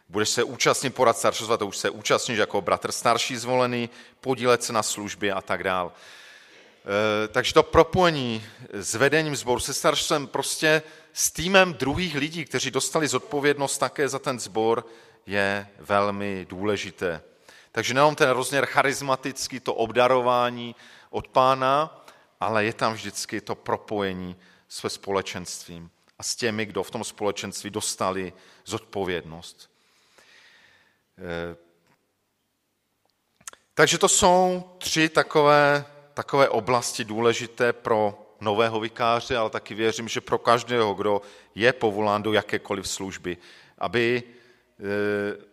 [0.10, 3.90] Budeš se účastnit porad staršostva, to už se účastníš jako bratr starší zvolený,
[4.22, 5.92] podílet se na službě a tak dál.
[7.24, 10.82] E, takže to propojení s vedením sboru, se staršem prostě
[11.14, 14.86] s týmem druhých lidí, kteří dostali zodpovědnost také za ten sbor,
[15.26, 17.22] je velmi důležité.
[17.72, 20.76] Takže nejenom ten rozměr charismatický, to obdarování
[21.10, 22.06] od pána,
[22.40, 24.36] ale je tam vždycky to propojení
[24.70, 25.90] se společenstvím
[26.20, 28.34] a s těmi, kdo v tom společenství dostali
[28.66, 29.72] zodpovědnost.
[31.18, 31.56] Eh,
[33.74, 40.22] takže to jsou tři takové, takové oblasti důležité pro nového vikáře, ale taky věřím, že
[40.22, 41.22] pro každého, kdo
[41.56, 43.38] je povolán do jakékoliv služby,
[43.78, 44.24] aby
[44.80, 45.50] eh,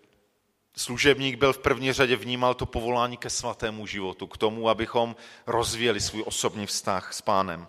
[0.76, 6.00] služebník byl v první řadě vnímal to povolání ke svatému životu, k tomu, abychom rozvíjeli
[6.00, 7.68] svůj osobní vztah s pánem.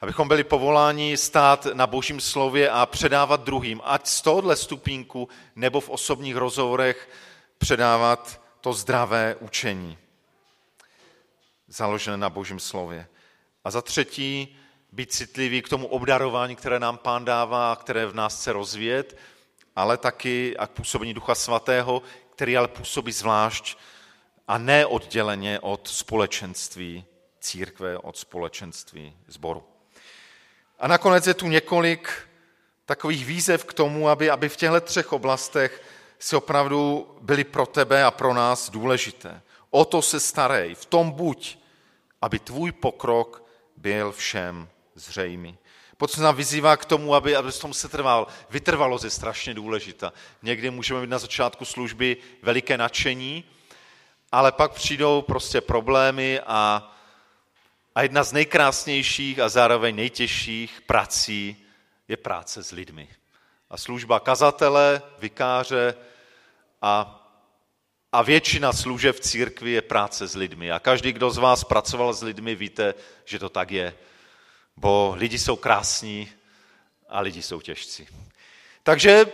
[0.00, 5.80] Abychom byli povoláni stát na božím slově a předávat druhým, ať z tohohle stupínku nebo
[5.80, 7.08] v osobních rozhovorech
[7.58, 9.98] předávat to zdravé učení,
[11.68, 13.06] založené na božím slově.
[13.64, 14.56] A za třetí,
[14.92, 19.16] být citlivý k tomu obdarování, které nám pán dává a které v nás chce rozvíjet,
[19.76, 23.76] ale taky a k působení Ducha Svatého, který ale působí zvlášť
[24.48, 27.04] a ne odděleně od společenství
[27.40, 29.69] církve, od společenství sboru.
[30.80, 32.28] A nakonec je tu několik
[32.86, 35.82] takových výzev k tomu, aby, aby v těchto třech oblastech
[36.18, 39.42] si opravdu byly pro tebe a pro nás důležité.
[39.70, 41.58] O to se starej, v tom buď,
[42.22, 43.44] aby tvůj pokrok
[43.76, 45.58] byl všem zřejmý.
[45.96, 48.26] Potom nám vyzývá k tomu, aby, aby v tom se trval.
[48.50, 50.12] Vytrvalost je strašně důležitá.
[50.42, 53.44] Někdy můžeme mít na začátku služby veliké nadšení,
[54.32, 56.92] ale pak přijdou prostě problémy a,
[57.94, 61.56] a jedna z nejkrásnějších a zároveň nejtěžších prací
[62.08, 63.08] je práce s lidmi.
[63.70, 65.94] A služba kazatele, vikáře
[66.82, 67.16] a
[68.12, 70.70] a většina služeb v církvi je práce s lidmi.
[70.70, 73.94] A každý, kdo z vás pracoval s lidmi, víte, že to tak je
[74.80, 76.28] bo lidi jsou krásní
[77.08, 78.08] a lidi jsou těžcí.
[78.82, 79.26] Takže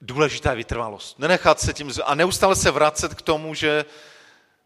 [0.00, 1.18] důležitá je vytrvalost.
[1.18, 3.84] Nenechat se tím a neustále se vracet k tomu, že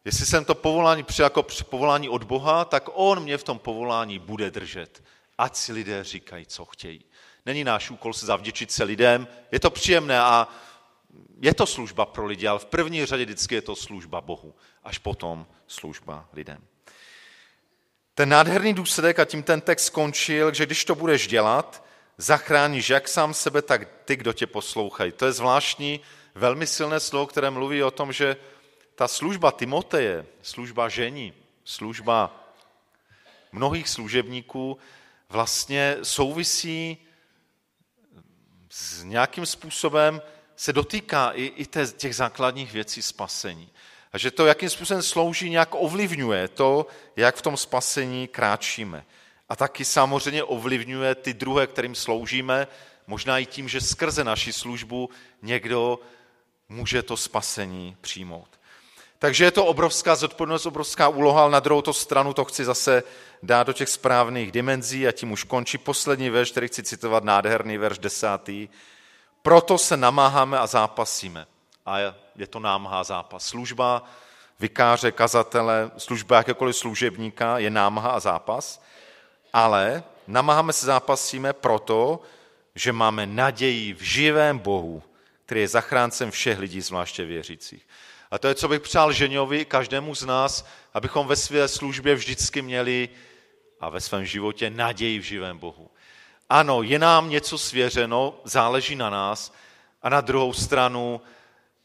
[0.07, 4.19] jestli jsem to povolání přijal jako povolání od Boha, tak On mě v tom povolání
[4.19, 5.03] bude držet.
[5.39, 7.05] Ať si lidé říkají, co chtějí.
[7.47, 10.49] Není náš úkol se zavděčit se lidem, je to příjemné a
[11.41, 14.55] je to služba pro lidi, ale v první řadě vždycky je to služba Bohu,
[14.85, 16.65] až potom služba lidem.
[18.15, 21.85] Ten nádherný důsledek, a tím ten text skončil, že když to budeš dělat,
[22.19, 25.13] zachráníš jak sám sebe, tak ty, kdo tě poslouchají.
[25.13, 26.01] To je zvláštní,
[26.35, 28.37] velmi silné slovo, které mluví o tom, že
[28.97, 31.33] ta služba Timoteje, služba žení,
[31.65, 32.45] služba
[33.53, 34.79] mnohých služebníků
[35.29, 36.99] vlastně souvisí
[38.71, 40.23] s nějakým způsobem,
[40.57, 41.67] se dotýká i, i
[41.97, 43.71] těch základních věcí spasení.
[44.13, 46.87] A že to, jakým způsobem slouží, nějak ovlivňuje to,
[47.17, 49.05] jak v tom spasení kráčíme.
[49.49, 52.67] A taky samozřejmě ovlivňuje ty druhé, kterým sloužíme,
[53.07, 55.11] možná i tím, že skrze naši službu
[55.43, 56.01] někdo
[56.69, 58.56] může to spasení přijmout.
[59.27, 63.03] Takže je to obrovská zodpovědnost, obrovská úloha, ale na druhou to stranu to chci zase
[63.43, 67.79] dát do těch správných dimenzí a tím už končí poslední verš, který chci citovat, nádherný
[67.79, 68.69] verš desátý.
[69.43, 71.47] Proto se namáháme a zápasíme.
[71.87, 71.99] A
[72.37, 73.47] je to námaha zápas.
[73.47, 74.05] Služba
[74.61, 78.83] vikáře, kazatele, služba jakékoliv služebníka je námaha a zápas,
[79.53, 82.21] ale namáháme se zápasíme proto,
[82.75, 85.03] že máme naději v živém Bohu,
[85.47, 87.87] který je zachráncem všech lidí, zvláště věřících.
[88.31, 92.63] A to je, co bych přál Ženiovi, každému z nás, abychom ve své službě vždycky
[92.63, 93.09] měli
[93.81, 95.91] a ve svém životě naději v živém Bohu.
[96.49, 99.53] Ano, je nám něco svěřeno, záleží na nás,
[100.03, 101.21] a na druhou stranu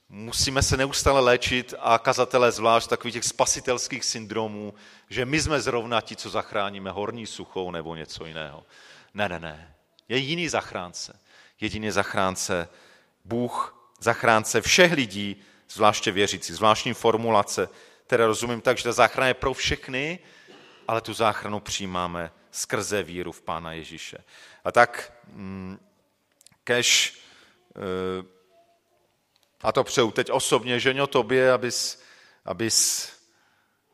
[0.10, 4.74] musíme se neustále léčit a kazatelé zvlášť takových těch spasitelských syndromů,
[5.10, 8.64] že my jsme zrovna ti, co zachráníme horní suchou nebo něco jiného.
[9.14, 9.76] Ne, ne, ne.
[10.10, 11.20] Je jiný zachránce.
[11.62, 12.70] Jediný zachránce
[13.26, 15.36] Bůh, zachránce všech lidí,
[15.74, 17.70] zvláště věřící, zvláštní formulace,
[18.08, 20.20] které rozumím tak, že ta záchrana je pro všechny,
[20.88, 24.18] ale tu záchranu přijímáme skrze víru v Pána Ježíše.
[24.64, 25.80] A tak mm,
[26.64, 27.20] kež,
[27.76, 28.26] eh,
[29.62, 32.04] a to přeju teď osobně, Ženio, tobě, abys,
[32.46, 33.10] abys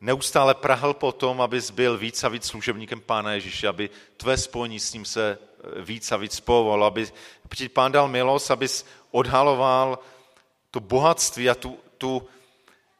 [0.00, 4.80] neustále prahl po tom, abys byl víc a víc služebníkem Pána Ježíše, aby tvé spojení
[4.80, 7.08] s ním se eh, víc a víc spojovalo, aby
[7.56, 9.98] ti Pán dal milost, abys odhaloval
[10.70, 12.28] to bohatství a tu, tu,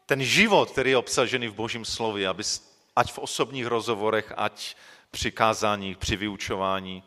[0.07, 2.43] ten život, který je obsažený v Božím slově, aby
[2.97, 4.77] ať v osobních rozhovorech, ať
[5.11, 7.03] při kázáních, při vyučování,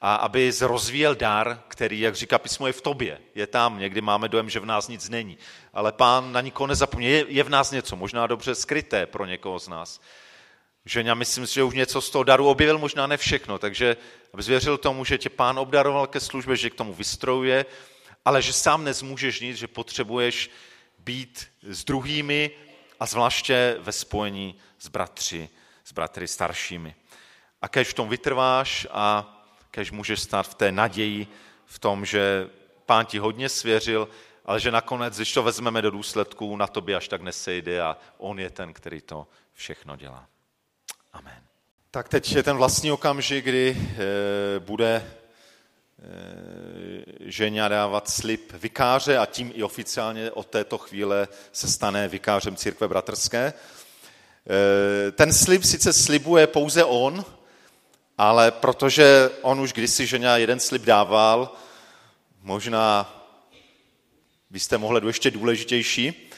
[0.00, 3.20] a aby rozvíjel dar, který, jak říká písmo, je v tobě.
[3.34, 5.38] Je tam, někdy máme dojem, že v nás nic není.
[5.72, 7.08] Ale pán na nikoho nezapomně.
[7.08, 10.00] Je, je v nás něco, možná dobře skryté pro někoho z nás.
[10.84, 13.96] Že já myslím že už něco z toho daru objevil, možná ne všechno, takže
[14.34, 17.66] aby zvěřil tomu, že tě pán obdaroval ke službě, že k tomu vystrojuje,
[18.24, 20.50] ale že sám nezmůžeš nic, že potřebuješ
[20.98, 22.50] být s druhými
[23.00, 25.48] a zvláště ve spojení s bratři,
[25.84, 26.94] s bratry staršími.
[27.62, 29.30] A kež v tom vytrváš a
[29.70, 31.26] kež můžeš stát v té naději,
[31.66, 32.50] v tom, že
[32.86, 34.08] pán ti hodně svěřil,
[34.44, 38.38] ale že nakonec, když to vezmeme do důsledků, na tobě až tak nesejde a on
[38.38, 40.26] je ten, který to všechno dělá.
[41.12, 41.42] Amen.
[41.90, 45.23] Tak teď je ten vlastní okamžik, kdy e, bude Eh,
[47.20, 52.88] ženě dávat slib vikáře a tím i oficiálně od této chvíle se stane vikářem církve
[52.88, 53.52] bratrské.
[54.46, 57.24] Eh, ten slib sice slibuje pouze on,
[58.18, 61.52] ale protože on už kdysi ženě jeden slib dával,
[62.42, 63.10] možná
[64.50, 66.30] byste mohli ještě důležitější,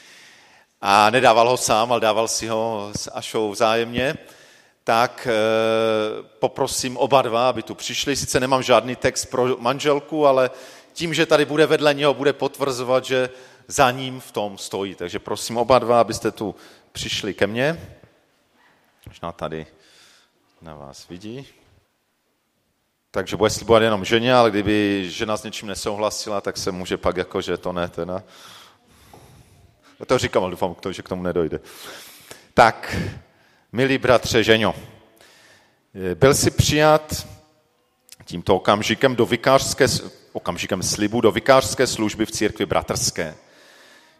[0.81, 4.17] a nedával ho sám, ale dával si ho s Ašou vzájemně,
[4.87, 8.15] tak eh, poprosím oba dva, aby tu přišli.
[8.15, 10.51] Sice nemám žádný text pro manželku, ale
[10.93, 13.29] tím, že tady bude vedle něho, bude potvrzovat, že
[13.67, 14.95] za ním v tom stojí.
[14.95, 16.55] Takže prosím oba dva, abyste tu
[16.91, 17.97] přišli ke mně.
[19.07, 19.67] Možná tady
[20.61, 21.47] na vás vidí.
[23.11, 27.17] Takže bude slibovat jenom ženě, ale kdyby žena s něčím nesouhlasila, tak se může pak
[27.17, 28.23] jako, že to ne, teda.
[30.07, 31.59] To říkám, ale doufám, že k tomu nedojde.
[32.53, 32.95] Tak,
[33.77, 34.75] Milý bratře Ženio,
[36.15, 37.27] byl si přijat
[38.25, 39.85] tímto okamžikem, do vikářské,
[40.33, 43.35] okamžikem slibu do vikářské služby v církvi bratrské.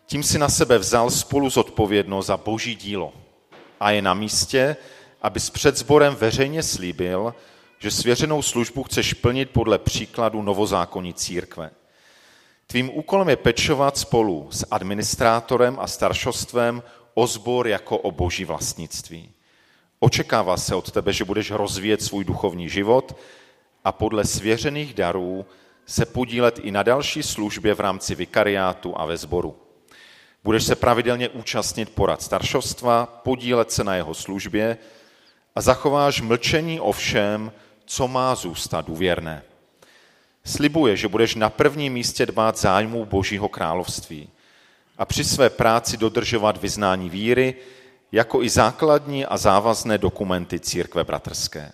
[0.05, 3.13] Tím si na sebe vzal spolu zodpovědnost za boží dílo
[3.79, 4.75] a je na místě,
[5.21, 7.33] aby s předzborem veřejně slíbil,
[7.79, 11.71] že svěřenou službu chceš plnit podle příkladu novozákonní církve.
[12.67, 16.83] Tvým úkolem je pečovat spolu s administrátorem a staršostvem
[17.13, 19.33] o zbor jako o boží vlastnictví.
[19.99, 23.17] Očekává se od tebe, že budeš rozvíjet svůj duchovní život
[23.83, 25.45] a podle svěřených darů
[25.85, 29.57] se podílet i na další službě v rámci vikariátu a ve sboru.
[30.43, 34.77] Budeš se pravidelně účastnit porad staršostva, podílet se na jeho službě
[35.55, 37.51] a zachováš mlčení o všem,
[37.85, 39.43] co má zůstat důvěrné.
[40.43, 44.29] Slibuje, že budeš na prvním místě dbát zájmů Božího království
[44.97, 47.55] a při své práci dodržovat vyznání víry,
[48.11, 51.71] jako i základní a závazné dokumenty církve bratrské.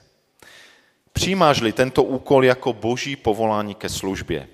[1.13, 4.47] Přijímáš-li tento úkol jako boží povolání ke službě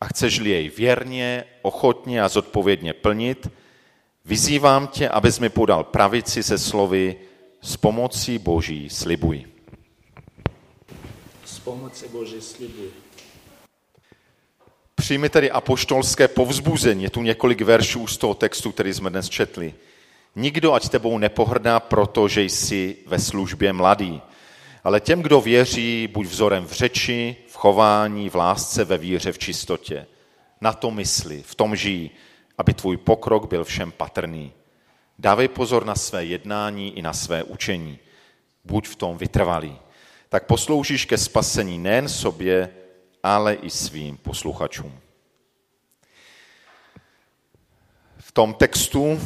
[0.00, 3.48] a chceš-li jej věrně, ochotně a zodpovědně plnit,
[4.24, 7.16] vyzývám tě, abys mi podal pravici se slovy
[7.62, 9.44] s pomocí boží slibuj.
[11.64, 12.92] pomoci Boží slibuji.
[14.94, 17.02] Přijmi tedy apoštolské povzbuzení.
[17.02, 19.74] Je tu několik veršů z toho textu, který jsme dnes četli.
[20.36, 24.22] Nikdo ať tebou nepohrdá, protože jsi ve službě mladý.
[24.84, 29.38] Ale těm, kdo věří, buď vzorem v řeči, v chování, v lásce, ve víře, v
[29.38, 30.06] čistotě.
[30.60, 32.10] Na to mysli, v tom žijí,
[32.58, 34.52] aby tvůj pokrok byl všem patrný.
[35.18, 37.98] Dávej pozor na své jednání i na své učení.
[38.64, 39.78] Buď v tom vytrvalý.
[40.28, 42.70] Tak posloužíš ke spasení nejen sobě,
[43.22, 45.00] ale i svým posluchačům.
[48.18, 49.20] V tom textu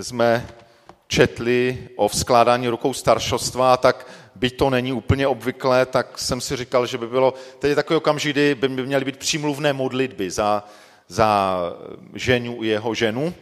[0.00, 0.46] jsme
[1.08, 6.86] četli o vzkládání rukou staršostva, tak byť to není úplně obvyklé, tak jsem si říkal,
[6.86, 10.64] že by bylo, teď je takový okamžik, kdy by měly být přímluvné modlitby za,
[11.08, 11.58] za
[12.14, 13.34] ženu i jeho ženu.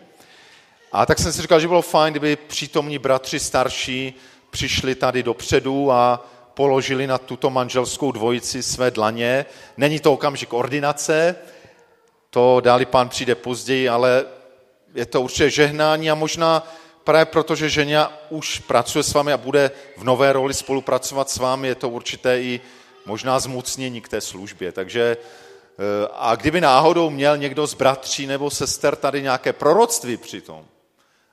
[0.92, 4.14] A tak jsem si říkal, že bylo fajn, kdyby přítomní bratři starší
[4.50, 9.46] přišli tady dopředu a položili na tuto manželskou dvojici své dlaně.
[9.76, 11.36] Není to okamžik ordinace,
[12.30, 14.24] to dáli pán přijde později, ale
[14.94, 16.66] je to určitě žehnání a možná
[17.04, 21.36] právě proto, že žena už pracuje s vámi a bude v nové roli spolupracovat s
[21.36, 22.60] vámi, je to určité i
[23.06, 24.72] možná zmocnění k té službě.
[24.72, 30.64] Takže eh, a kdyby náhodou měl někdo z bratří nebo sester tady nějaké proroctví přitom,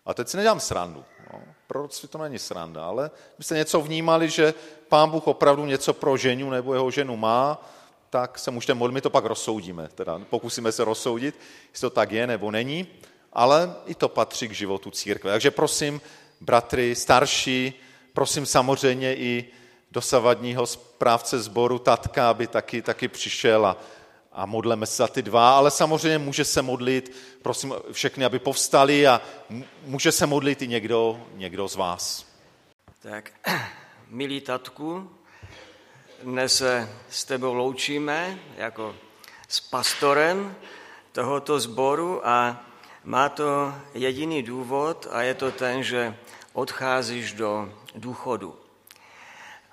[0.05, 1.03] a teď si nedělám srandu,
[1.34, 4.53] no, proroctví to není sranda, ale byste něco vnímali, že
[4.88, 7.62] pán Bůh opravdu něco pro ženu nebo jeho ženu má,
[8.10, 11.39] tak se můžete modlit, my to pak rozsoudíme, teda pokusíme se rozsoudit,
[11.72, 12.88] jestli to tak je nebo není,
[13.34, 15.32] ale i to patří k životu církve.
[15.32, 16.01] Takže prosím,
[16.41, 17.73] bratry starší,
[18.13, 19.45] prosím samozřejmě i
[19.91, 23.77] dosavadního správce sboru Tatka, aby taky, taky přišel a,
[24.32, 29.07] a modleme se za ty dva, ale samozřejmě může se modlit, prosím všechny, aby povstali
[29.07, 29.21] a
[29.86, 32.25] může se modlit i někdo, někdo z vás.
[33.01, 33.32] Tak,
[34.07, 35.09] milí tatku,
[36.23, 38.95] dnes se s tebou loučíme jako
[39.47, 40.55] s pastorem
[41.11, 42.65] tohoto sboru a
[43.03, 46.15] má to jediný důvod a je to ten, že
[46.53, 48.55] odcházíš do důchodu.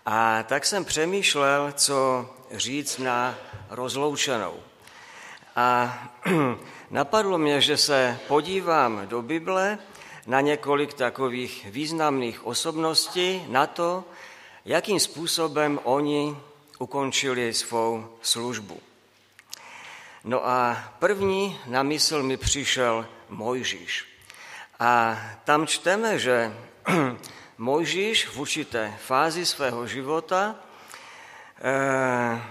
[0.06, 3.34] A tak jsem přemýšlel, co říct na
[3.70, 4.54] rozloučenou.
[5.56, 5.98] A
[6.90, 9.78] napadlo mě, že se podívám do Bible
[10.26, 14.04] na několik takových významných osobností, na to,
[14.64, 16.36] jakým způsobem oni
[16.78, 18.80] ukončili svou službu.
[20.24, 24.06] No a první na mysl mi přišel Mojžíš.
[24.78, 26.52] A tam čteme, že
[27.58, 30.54] Mojžíš v určité fázi svého života
[31.58, 32.42] eh,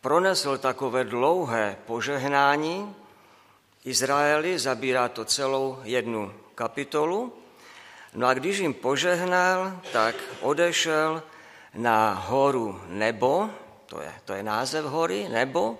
[0.00, 2.96] pronesl takové dlouhé požehnání
[3.84, 7.32] Izraeli, zabírá to celou jednu kapitolu.
[8.14, 11.22] No a když jim požehnal, tak odešel
[11.74, 13.50] na horu Nebo,
[13.86, 15.78] to je, to je název hory, Nebo,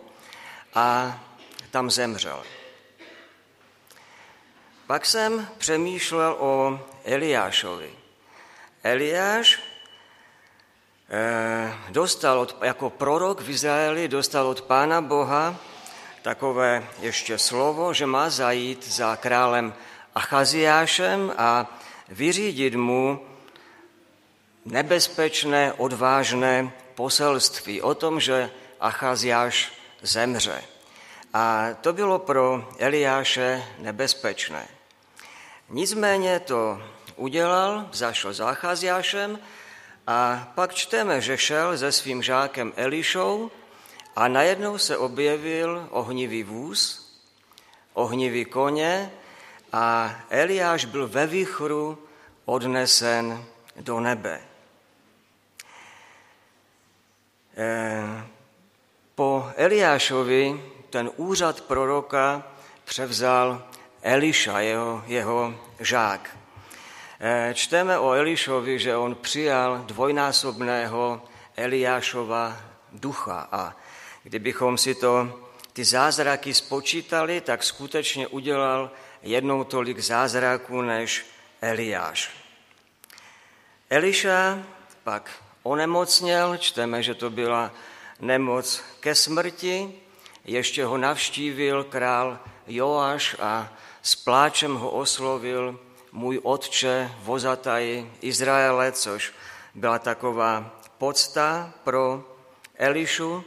[0.74, 1.18] a
[1.70, 2.42] tam zemřel.
[4.90, 7.90] Pak jsem přemýšlel o Eliášovi.
[8.82, 9.60] Eliáš
[11.10, 15.56] eh, dostal od, jako prorok v Izraeli, dostal od Pána Boha
[16.22, 19.74] takové ještě slovo, že má zajít za králem
[20.14, 21.78] Achaziášem a
[22.08, 23.26] vyřídit mu
[24.64, 29.72] nebezpečné, odvážné poselství o tom, že Achaziáš
[30.02, 30.62] zemře.
[31.34, 34.79] A to bylo pro Eliáše nebezpečné.
[35.70, 36.82] Nicméně to
[37.16, 39.38] udělal, zašel za Achaziášem
[40.06, 43.50] a pak čteme, že šel se svým žákem Elišou
[44.16, 47.06] a najednou se objevil ohnivý vůz,
[47.94, 49.10] ohnivý koně
[49.72, 51.98] a Eliáš byl ve výchru
[52.44, 53.44] odnesen
[53.76, 54.40] do nebe.
[57.56, 58.26] Eh,
[59.14, 62.42] po Eliášovi ten úřad proroka
[62.84, 63.69] převzal
[64.02, 66.36] Eliša, jeho, jeho žák.
[67.20, 71.22] Eh, čteme o Elišovi, že on přijal dvojnásobného
[71.56, 72.56] Eliášova
[72.92, 73.76] ducha a
[74.22, 75.40] kdybychom si to,
[75.72, 78.90] ty zázraky spočítali, tak skutečně udělal
[79.22, 81.26] jednou tolik zázraků než
[81.60, 82.30] Eliáš.
[83.90, 84.62] Eliša
[85.04, 85.30] pak
[85.62, 87.72] onemocněl, čteme, že to byla
[88.20, 89.92] nemoc ke smrti,
[90.44, 93.72] ještě ho navštívil král Joáš a
[94.02, 95.80] s pláčem ho oslovil
[96.12, 99.32] můj otče vozataji Izraele, což
[99.74, 102.24] byla taková podsta pro
[102.74, 103.44] Elišu.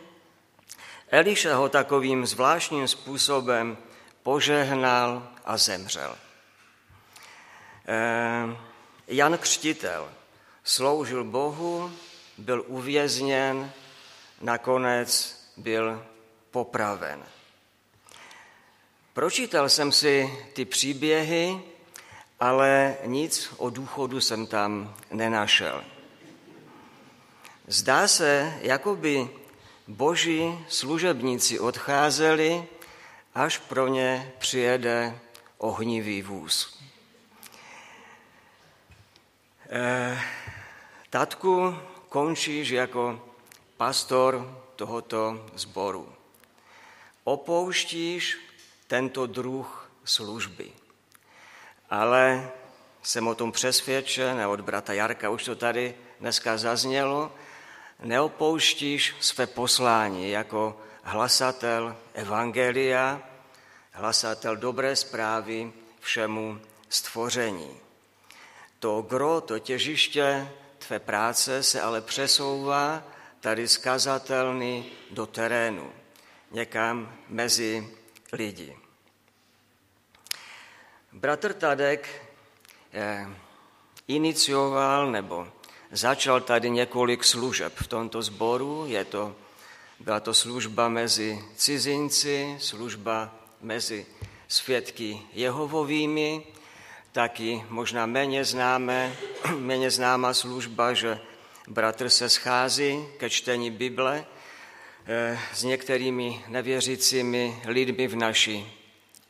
[1.09, 3.77] Eliša ho takovým zvláštním způsobem
[4.23, 6.15] požehnal a zemřel.
[7.87, 8.57] Eh,
[9.07, 10.09] Jan Křtitel
[10.63, 11.91] sloužil Bohu,
[12.37, 13.71] byl uvězněn,
[14.41, 16.05] nakonec byl
[16.51, 17.23] popraven.
[19.13, 21.61] Pročítal jsem si ty příběhy,
[22.39, 25.83] ale nic o důchodu jsem tam nenašel.
[27.67, 29.29] Zdá se, jako by
[29.87, 32.67] boží služebníci odcházeli,
[33.35, 35.19] až pro ně přijede
[35.57, 36.83] ohnivý vůz.
[39.69, 40.21] E,
[41.09, 41.77] tatku,
[42.09, 43.21] končíš jako
[43.77, 46.13] pastor tohoto sboru.
[47.23, 48.52] Opouštíš
[48.93, 50.69] tento druh služby.
[51.89, 52.51] Ale
[53.03, 57.31] jsem o tom přesvědčen, a od brata Jarka už to tady dneska zaznělo,
[58.03, 63.21] neopouštíš své poslání jako hlasatel evangelia,
[63.91, 67.77] hlasatel dobré zprávy všemu stvoření.
[68.79, 73.03] To gro, to těžiště tvé práce se ale přesouvá
[73.39, 75.91] tady skazatelný do terénu,
[76.51, 77.89] někam mezi
[78.33, 78.82] lidi.
[81.13, 82.09] Bratr Tadek
[82.93, 83.27] eh,
[84.07, 85.47] inicioval nebo
[85.91, 88.85] začal tady několik služeb v tomto sboru.
[88.87, 89.35] Je to,
[89.99, 94.05] byla to služba mezi cizinci, služba mezi
[94.47, 96.43] svědky Jehovovými,
[97.11, 99.15] taky možná méně, známe,
[99.57, 101.19] méně známá služba, že
[101.67, 104.25] bratr se schází ke čtení Bible
[105.05, 108.73] eh, s některými nevěřícími lidmi v naší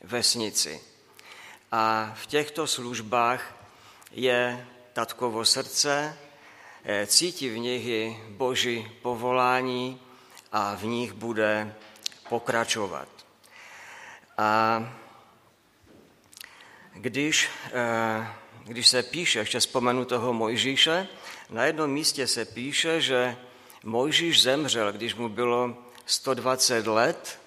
[0.02, 0.93] vesnici.
[1.74, 3.54] A v těchto službách
[4.12, 6.18] je tatkovo srdce,
[6.84, 10.00] eh, cítí v nich i boží povolání
[10.52, 11.74] a v nich bude
[12.28, 13.08] pokračovat.
[14.38, 14.82] A
[16.94, 18.28] když, eh,
[18.64, 21.08] když se píše, ještě vzpomenu toho Mojžíše,
[21.50, 23.36] na jednom místě se píše, že
[23.84, 27.40] Mojžíš zemřel, když mu bylo 120 let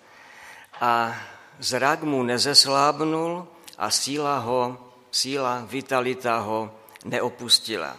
[0.81, 1.15] a
[1.59, 3.47] zrak mu nezeslábnul
[3.77, 4.77] a síla ho,
[5.11, 6.73] síla, vitalita ho
[7.05, 7.97] neopustila.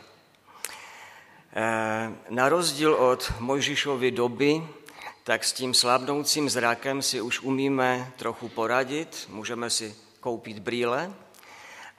[1.53, 4.63] Eh, na rozdíl od Mojžíšovy doby,
[5.25, 11.13] tak s tím slábnoucím zrakem si už umíme trochu poradit, můžeme si koupit brýle,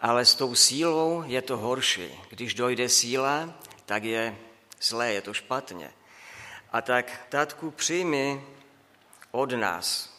[0.02, 2.20] ale s tou sílou je to horší.
[2.30, 3.54] Když dojde síla,
[3.86, 4.38] tak je
[4.82, 5.92] zlé, je to špatně.
[6.72, 8.44] A tak, tatku, přijmi
[9.32, 10.14] od nás,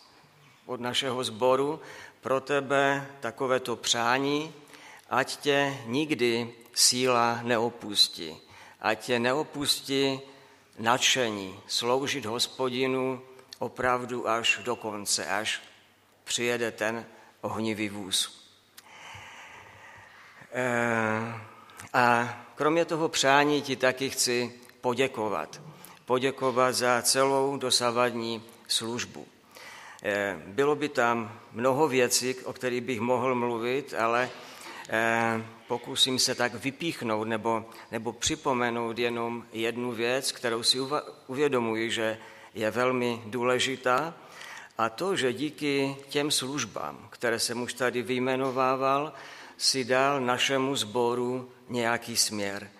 [0.66, 1.80] od našeho sboru,
[2.20, 4.54] pro tebe takovéto přání,
[5.10, 8.40] ať tě nikdy síla neopustí,
[8.80, 10.20] ať tě neopustí
[10.78, 13.22] nadšení sloužit hospodinu
[13.58, 15.62] opravdu až do konce, až
[16.24, 17.06] přijede ten
[17.40, 18.46] ohnivý vůz.
[20.52, 20.64] E,
[21.92, 25.60] a kromě toho přání ti taky chci poděkovat.
[26.04, 29.26] Poděkovat za celou dosavadní službu.
[30.02, 34.30] Eh, bylo by tam mnoho věcí, o kterých bych mohl mluvit, ale
[34.88, 40.78] eh, pokusím se tak vypíchnout nebo, nebo připomenout jenom jednu věc, kterou si
[41.26, 42.18] uvědomuji, že
[42.54, 44.14] je velmi důležitá,
[44.78, 49.12] a to, že díky těm službám, které jsem už tady vyjmenovával,
[49.56, 52.70] si dal našemu sboru nějaký směr.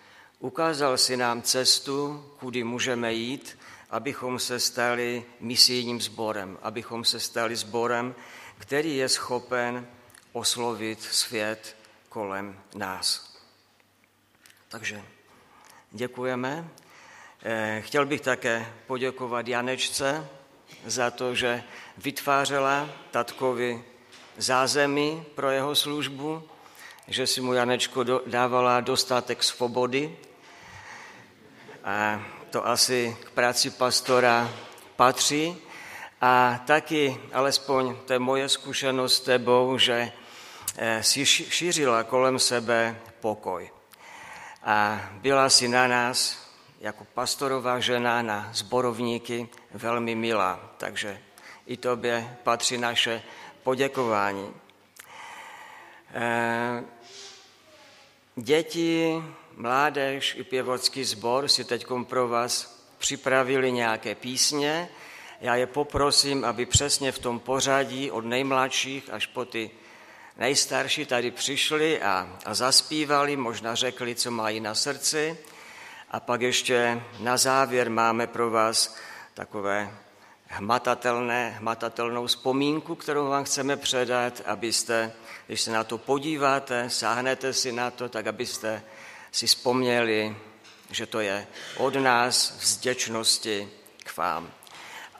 [0.41, 3.59] Ukázal si nám cestu, kudy můžeme jít,
[3.91, 8.15] abychom se stali misijním sborem, abychom se stali sborem,
[8.59, 9.87] který je schopen
[10.33, 11.77] oslovit svět
[12.09, 13.37] kolem nás.
[14.69, 15.03] Takže
[15.91, 16.69] děkujeme.
[17.43, 20.29] Eh, chtěl bych také poděkovat Janečce
[20.87, 21.63] za to, že
[21.99, 23.85] vytvářela tatkovi
[24.37, 26.43] zázemí pro jeho službu,
[27.09, 30.17] že si mu Janečko dávala dostatek svobody.
[31.85, 34.49] A to asi k práci pastora
[34.97, 35.57] patří.
[36.21, 40.13] A taky, alespoň to je moje zkušenost s tebou, že
[40.77, 43.71] eh, si šířila kolem sebe pokoj.
[44.65, 46.49] A byla si na nás
[46.81, 50.61] jako pastorová žena, na zborovníky velmi milá.
[50.77, 51.19] Takže
[51.67, 53.23] i tobě patří naše
[53.63, 54.55] poděkování.
[56.15, 56.85] Eh,
[58.37, 59.23] děti
[59.61, 64.89] mládež i pěvocký sbor si teď pro vás připravili nějaké písně.
[65.41, 69.71] Já je poprosím, aby přesně v tom pořadí od nejmladších až po ty
[70.37, 75.39] nejstarší tady přišli a, a zaspívali, možná řekli, co mají na srdci.
[76.11, 78.97] A pak ještě na závěr máme pro vás
[79.35, 79.91] takové
[80.47, 85.13] hmatatelné, hmatatelnou vzpomínku, kterou vám chceme předat, abyste,
[85.47, 88.83] když se na to podíváte, sáhnete si na to, tak abyste
[89.33, 90.37] si vzpomněli,
[90.91, 93.69] že to je od nás vzděčnosti
[94.05, 94.51] k vám.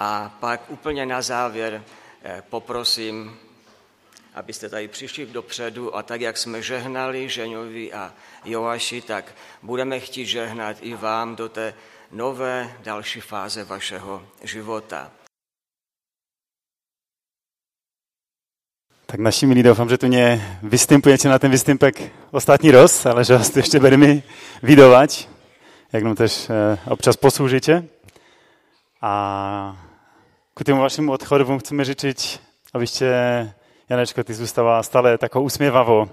[0.01, 1.85] A pak úplně na závěr
[2.23, 3.39] eh, poprosím,
[4.35, 10.27] abyste tady přišli dopředu a tak, jak jsme žehnali Žeňovi a Joaši, tak budeme chtít
[10.27, 11.75] žehnat i vám do té
[12.11, 15.11] nové další fáze vašeho života.
[19.11, 23.35] Tak naši milí, doufám, že tu nie vystępujete na ten vystępek ostatní roz, ale že
[23.35, 24.23] vás tu ještě budeme
[24.63, 25.29] vidovat,
[25.93, 27.85] jak nám tež eh, občas posloužíte.
[29.03, 29.77] A
[30.55, 32.41] ku tomu vašemu odchodu vám chceme říct,
[32.75, 33.07] abyste,
[33.89, 36.09] Janečko, ty zůstává stále takovou usměvavou,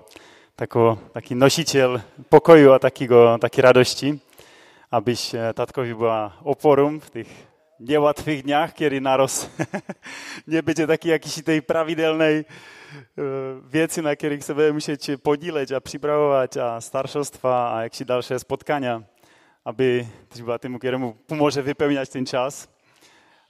[0.55, 4.19] tako, taký nositel pokoju a takýgo, taky radosti,
[4.91, 7.27] abyś eh, tatkovi byla oporum v těch
[7.79, 9.49] nełatwych dniach, kiedy naroz
[10.47, 12.76] nie będzie takiej jakiejś tej pravidelnej eh,
[13.63, 19.03] věci, na kterých se bude muset podílet a připravovat a staršostva a jakší další spotkania,
[19.65, 22.69] aby teď byla týmu, kterému pomůže vypełniać ten čas.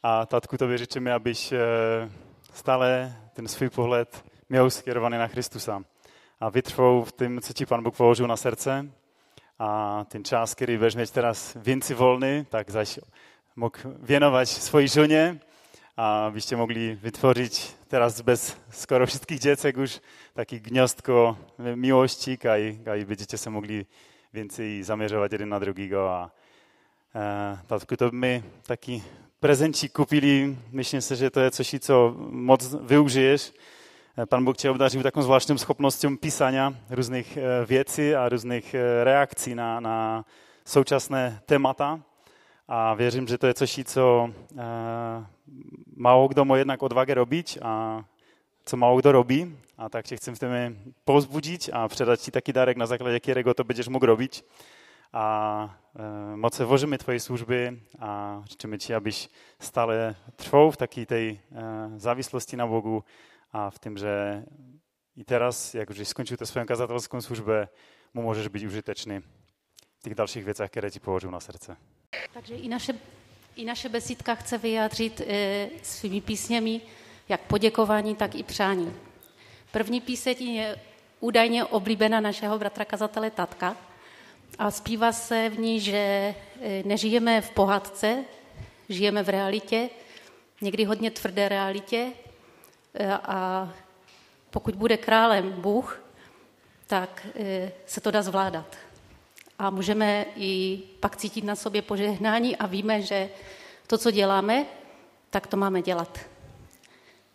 [0.04, 1.58] A tatku to vyřečeme, abyś eh,
[2.54, 5.84] stále ten svůj pohled měl skierovaný na Christusa.
[6.40, 8.92] A vytrvou v tom, co ti Pan Bůh položil na srdce.
[9.60, 13.00] A ten čas, který budeš teraz věnci volný, tak zaś
[13.56, 15.40] mohl věnovat svoji ženě
[15.98, 20.02] a byste mogli vytvořit teraz bez skoro všetkých děcek už
[20.34, 21.38] taký gniazdko
[21.76, 23.86] miłości, kaj, kaj będziecie se mogli
[24.34, 26.32] więcej zaměřovat jeden na druhýho a
[27.16, 29.04] e, tatku to my taky
[29.40, 33.54] prezencik kupili, myslím si, že to je coś, co moc využiješ.
[34.30, 39.56] Pan Bůh tě obdařil takovou zvláštním schopností písania různých e, věcí a různých e, reakcí
[39.56, 40.26] na, na
[40.66, 42.00] současné témata.
[42.68, 44.30] A věřím, že to je coś, co
[45.96, 48.04] mało kdo má jednak odwagę robić, a
[48.66, 49.58] co mało kdo robí.
[49.78, 50.72] A tak tě chcem v tebe
[51.06, 54.44] pozbudit a předat ti taky darek, na základě kterého to budeš mohl robiť.
[55.14, 55.78] A
[56.34, 59.30] e, moc se vožíme tvoje služby a říkáme ti, abyš
[59.60, 61.40] stále trval v taky tej e,
[62.00, 63.04] závislosti na Bogu
[63.52, 64.44] a v tom, že
[65.16, 67.68] i teraz, jak už skončíte svou kazatelskou službě,
[68.14, 69.20] mu můžeš být užitečný
[70.00, 71.78] v těch dalších věcech, které ti połožil na srdce.
[72.34, 72.94] Takže i naše,
[73.58, 76.82] i naše besídka chce vyjádřit e, svými písněmi
[77.30, 78.94] jak poděkování, tak i přání.
[79.72, 80.76] První píseň je
[81.20, 83.78] údajně oblíbená našeho bratra kazatele Tatka
[84.60, 86.36] a zpívá se v ní, že e,
[86.86, 88.24] nežijeme v pohádce,
[88.90, 89.90] žijeme v realitě,
[90.62, 92.12] někdy hodně tvrdé realitě
[92.94, 93.74] e, a
[94.50, 96.04] pokud bude králem Bůh,
[96.88, 97.28] tak
[97.86, 98.87] se to dá zvládat.
[99.60, 103.30] A můžeme i pak cítit na sobě požehnání a víme, že
[103.88, 104.66] to, co děláme,
[105.30, 106.20] tak to máme dělat.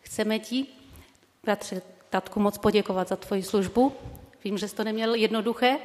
[0.01, 0.67] Chceme ti,
[1.45, 3.93] bratře Tatku, moc poděkovat za tvoji službu.
[4.45, 5.79] Vím, že jsi to neměl jednoduché,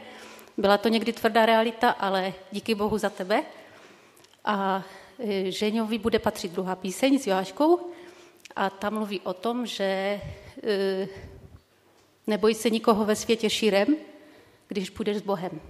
[0.57, 3.43] byla to někdy tvrdá realita, ale díky Bohu za tebe.
[4.45, 4.83] A
[5.19, 7.91] e, Ženiovi bude patřit druhá píseň s Joáškou
[8.55, 11.07] a tam mluví o tom, že e,
[12.27, 13.95] neboj se nikoho ve světě šírem,
[14.67, 15.61] když půjdeš s Bohem.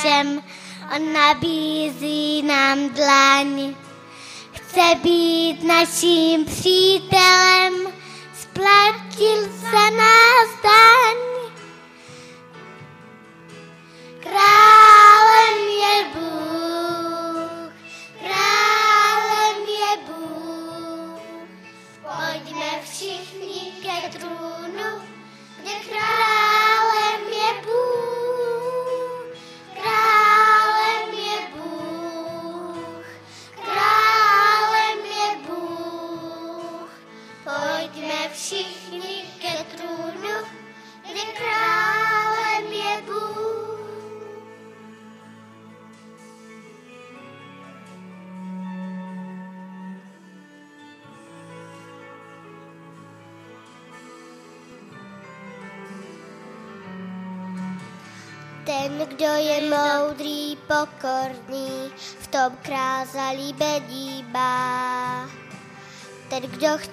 [0.00, 0.42] Všem,
[0.96, 3.74] on nabízí nám dlaň.
[4.52, 6.99] Chce být naším přítelem,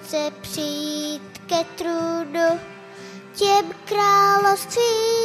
[0.08, 2.60] chce přijít ke trůnu,
[3.34, 5.17] těm království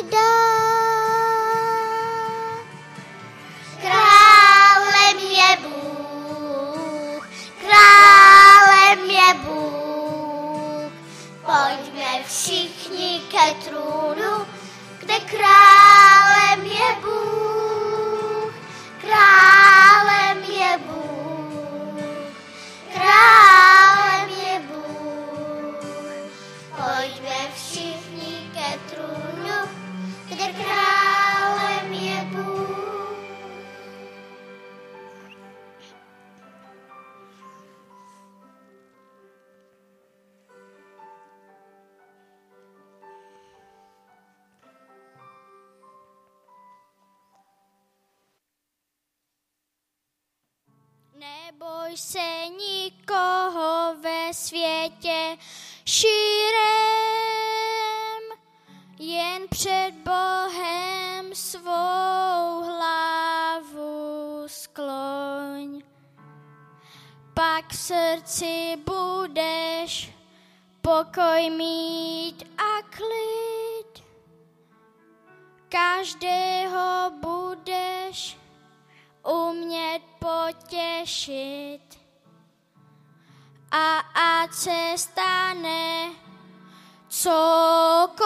[68.14, 70.14] srdci budeš
[70.82, 74.04] pokoj mít a klid.
[75.70, 78.38] Každého budeš
[79.24, 82.00] umět potěšit.
[83.72, 83.98] A
[84.40, 86.10] ať se stane
[87.10, 88.24] cokoliv,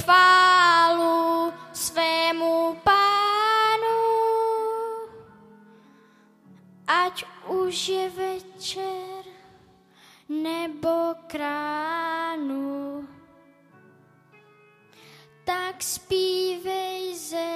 [0.00, 4.00] chválu svému pánu,
[6.86, 9.24] ať už je večer
[10.28, 13.08] nebo kránu.
[15.44, 17.50] Tak zpívej ze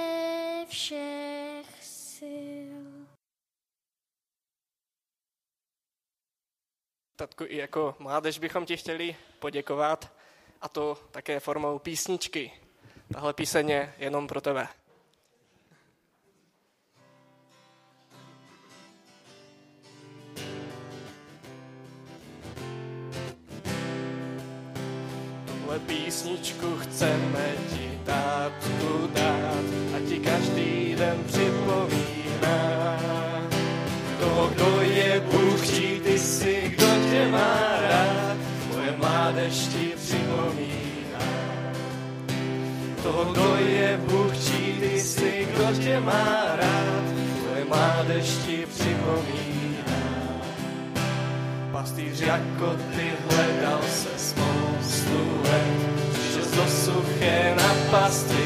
[0.68, 1.68] všech
[2.12, 2.82] sil.
[7.16, 10.12] Tatku, i jako mládež bychom ti chtěli poděkovat,
[10.64, 12.52] a to také formou písničky.
[13.12, 14.68] Tahle píseň je jenom pro tebe.
[25.46, 29.64] Tuhle písničku chceme ti tatku dát
[29.96, 32.98] a ti každý den připomíná
[34.20, 35.66] toho, kdo je Bůh,
[36.04, 38.36] ty jsi, kdo tě má rád,
[38.74, 39.93] moje mládež ti
[43.14, 47.04] Toho, kdo je Bůh, čí ty jsi, kdo tě má rád,
[47.48, 49.94] moje mládež ti připomíná.
[51.72, 58.43] Pastýř jako ty hledal se spoustu let, přišel do suché na pastvi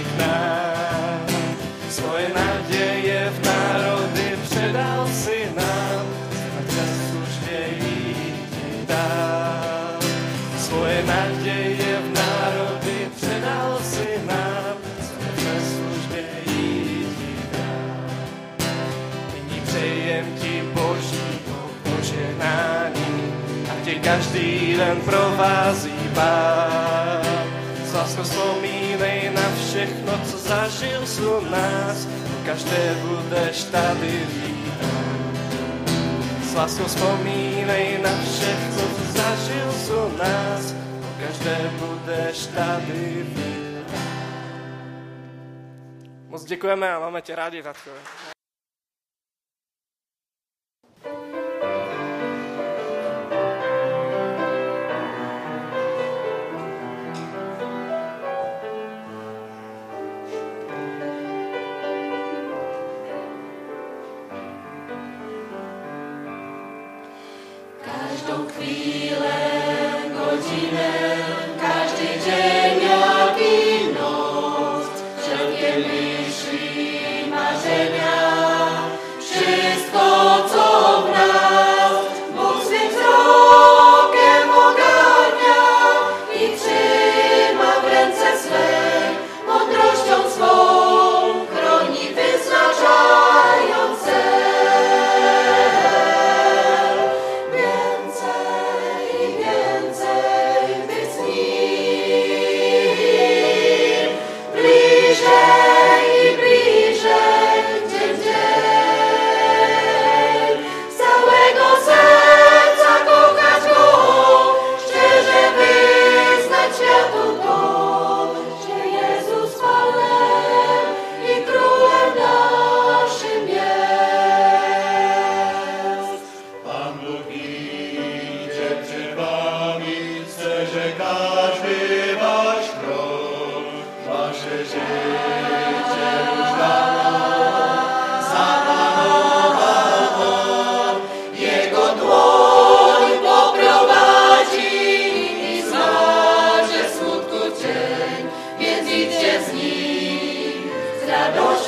[24.79, 27.27] den provází pán.
[27.85, 32.09] S láskou vzpomínej na všechno, co zažil u nás,
[32.47, 35.19] každé budeš tady vítán.
[36.43, 39.69] S láskou vzpomínej na všechno, co zažil
[39.99, 40.75] u nás,
[41.27, 43.99] každé budeš tady vítán.
[46.29, 47.91] Moc děkujeme a máme tě rádi, Tatko.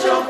[0.01, 0.30] shall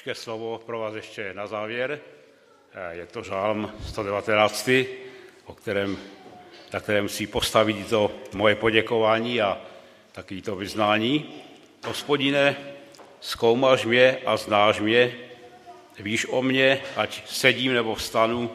[0.00, 2.00] kratičké slovo pro vás ještě na závěr.
[2.72, 4.68] Eh, Je to žálm 119,
[5.44, 5.98] o kterém,
[6.72, 9.60] na kterém si postavit to moje poděkování a
[10.12, 11.44] taky to vyznání.
[11.86, 12.56] Hospodine,
[13.20, 15.12] zkoumáš mě a znáš mě,
[15.98, 18.50] víš o mě, ať sedím nebo vstanu,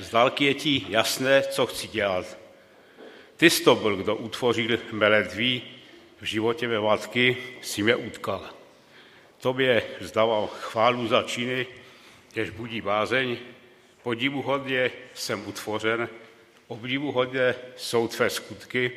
[0.00, 2.38] z dálky je ti jasné, co chci dělat.
[3.36, 5.22] Ty jsi to byl, kdo utvořil mé
[6.20, 8.55] v životě ve matky si mě utkal.
[9.40, 11.66] Tobě vzdával chválu za činy,
[12.34, 13.36] jež budí bázeň,
[14.02, 16.08] podivuhodně jsem utvořen,
[16.68, 18.92] obdivuhodně jsou tvé skutky,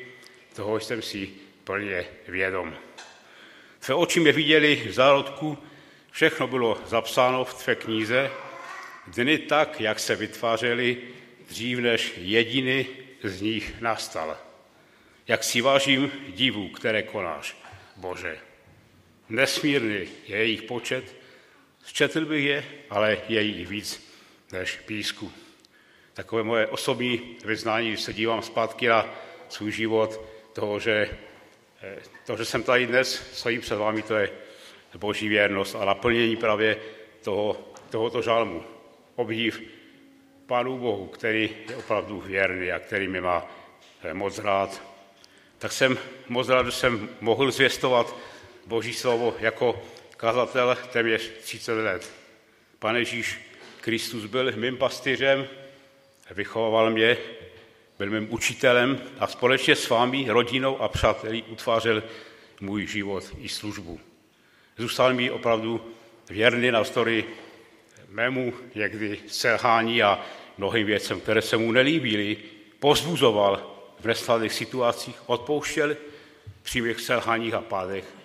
[0.55, 1.29] toho jsem si
[1.63, 2.73] plně vědom.
[3.79, 5.57] Tvé oči mě viděli v zárodku,
[6.11, 8.31] všechno bylo zapsáno v tvé knize,
[9.07, 10.97] dny tak, jak se vytvářely,
[11.49, 12.85] dřív než jediný
[13.23, 14.37] z nich nastal.
[15.27, 17.57] Jak si vážím divů, které konáš,
[17.95, 18.48] Bože.
[19.29, 21.15] Nesmírný je jejich počet,
[21.85, 24.09] zčetl bych je, ale je jich víc
[24.51, 25.31] než písku.
[26.13, 29.05] Takové moje osobní vyznání, když se dívám zpátky na
[29.49, 30.21] svůj život,
[30.53, 31.09] toho, že,
[31.81, 34.31] eh, to, že jsem tady dnes, stojím před vámi, to je
[34.97, 36.77] boží věrnost a naplnění právě
[37.21, 38.63] toho, tohoto žalmu.
[39.15, 39.61] Obdiv
[40.45, 43.45] Pánu Bohu, který je opravdu věrný a který mi má
[44.03, 44.81] eh, moc rád.
[45.57, 45.97] Tak jsem
[46.27, 48.15] moc rád, že jsem mohl zvěstovat
[48.69, 49.81] Boží slovo jako
[50.17, 52.11] kazatel téměř 30 let.
[52.79, 53.39] Pane Ježíš
[53.81, 55.47] Kristus byl mým pastýřem,
[56.31, 57.17] vychoval mě,
[57.97, 62.03] byl mým učitelem a společně s vámi, rodinou a přáteli utvářel
[62.61, 63.99] můj život i službu.
[64.77, 65.93] Zůstal mi opravdu
[66.29, 67.25] věrný navzdory
[68.09, 70.25] mému někdy selhání a
[70.57, 72.37] mnohým věcem, které se mu nelíbily,
[72.79, 75.97] pozbuzoval v nesladných situacích, odpouštěl
[76.63, 78.18] při mých selháních a pádech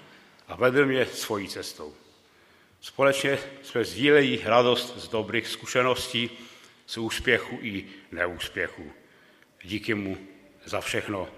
[0.49, 1.95] a vedl mě svojí cestou.
[2.81, 6.31] Společně jsme sdílejí radost z dobrých zkušeností,
[6.87, 8.93] z úspěchu i neúspěchu.
[9.63, 10.19] Díky mu
[10.65, 11.29] za všechno.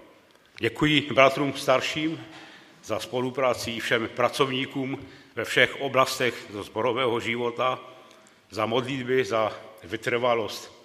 [0.59, 2.25] Děkuji bratrům starším
[2.83, 7.79] za spolupráci i všem pracovníkům ve všech oblastech do zborového života,
[8.49, 9.53] za modlitby, za
[9.83, 10.77] vytrvalost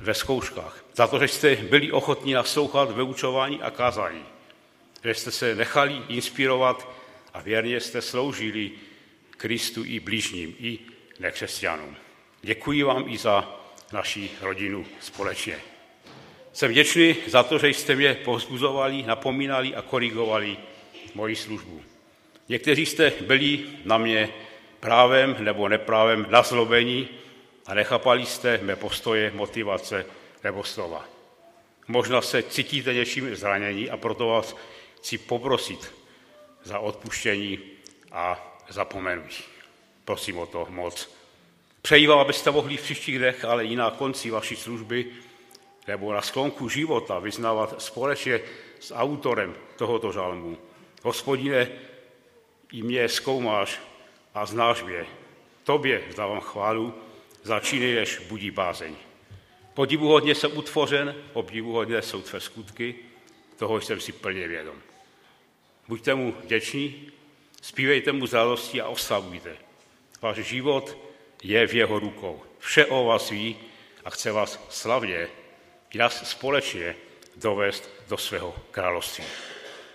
[0.00, 4.24] ve zkouškách, za to, že jste byli ochotní naslouchat vyučování a kázání,
[5.04, 6.88] že jste se nechali inspirovat
[7.36, 8.70] a věrně jste sloužili
[9.30, 10.78] Kristu i blížním, i
[11.20, 11.96] nekřesťanům.
[12.42, 13.60] Děkuji vám i za
[13.92, 15.58] naši rodinu společně.
[16.52, 20.56] Jsem vděčný za to, že jste mě povzbuzovali, napomínali a korigovali
[21.14, 21.82] moji službu.
[22.48, 24.28] Někteří jste byli na mě
[24.80, 27.08] právem nebo neprávem nazlobení
[27.66, 30.06] a nechápali jste mé postoje, motivace
[30.44, 31.08] nebo slova.
[31.88, 34.56] Možná se cítíte něčím zranění a proto vás
[34.96, 36.05] chci poprosit
[36.66, 37.58] za odpuštění
[38.12, 39.44] a zapomenutí.
[40.04, 41.16] Prosím o to moc.
[41.82, 45.06] Přeji vám, abyste mohli v příštích dnech, ale i na konci vaší služby
[45.88, 48.40] nebo na sklonku života vyznávat společně
[48.80, 50.58] s autorem tohoto žalmu.
[51.02, 51.68] Hospodine,
[52.72, 53.80] i mě zkoumáš
[54.34, 55.06] a znáš mě.
[55.64, 56.94] Tobě vzdávám chválu
[57.42, 58.96] za činy, jež budí bázeň.
[59.74, 62.94] Podivuhodně jsem utvořen, obdivuhodně jsou tvé skutky,
[63.56, 64.76] toho jsem si plně vědom.
[65.88, 67.12] Buďte mu vděční,
[67.62, 69.56] zpívejte mu z radosti a oslavujte.
[70.22, 70.96] Váš život
[71.42, 72.42] je v jeho rukou.
[72.58, 73.58] Vše o vás ví
[74.04, 75.28] a chce vás slavně
[75.94, 76.96] nás společně
[77.36, 79.24] dovést do svého království.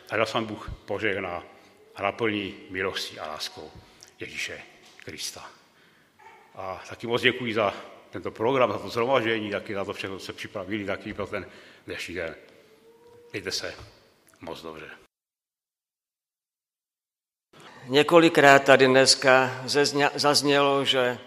[0.10, 1.44] A nás vám Bůh požehná
[1.96, 3.72] a naplní milostí a láskou
[4.20, 4.62] Ježíše
[5.04, 5.52] Krista.
[6.56, 7.74] A taky moc děkuji za
[8.10, 11.50] tento program, za to zhromaždění, taky za to všechno, co se připravili, taky pro ten
[11.86, 12.36] dnešní den.
[13.32, 13.76] Mějte se
[14.42, 15.01] moc dobře.
[17.88, 19.52] Několikrát tady dneska
[20.16, 21.18] zaznělo, že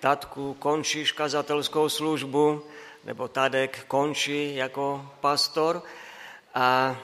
[0.00, 2.62] tatku končíš kazatelskou službu,
[3.04, 5.82] nebo Tadek končí jako pastor
[6.54, 6.96] a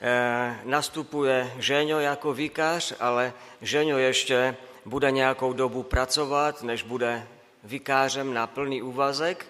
[0.00, 3.32] e, nastupuje Ženio jako vikář, ale
[3.62, 7.26] Ženio ještě bude nějakou dobu pracovat, než bude
[7.64, 9.46] vikářem na plný úvazek.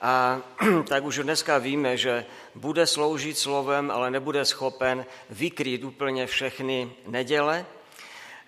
[0.00, 0.40] A
[0.88, 7.66] tak už dneska víme, že bude sloužit slovem, ale nebude schopen vykrýt úplně všechny neděle,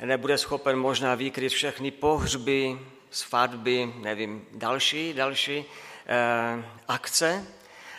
[0.04, 2.78] nebude schopen možná vykrýt všechny pohřby,
[3.10, 5.64] svatby, nevím, další, další
[6.06, 7.46] eh, akce.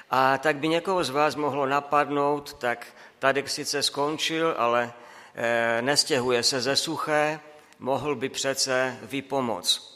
[0.10, 2.88] A tak by někoho z vás mohlo napadnout, tak
[3.20, 4.94] tady sice skončil, ale
[5.36, 7.40] eh, nestěhuje se ze suché,
[7.80, 9.93] mohl by přece vypomoc.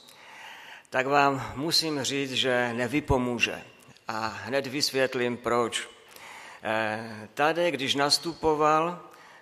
[0.89, 3.63] Tak vám musím říct, že nevypomůže.
[4.07, 5.89] A hned vysvětlím, proč.
[6.63, 8.99] Eh, tady, když nastupoval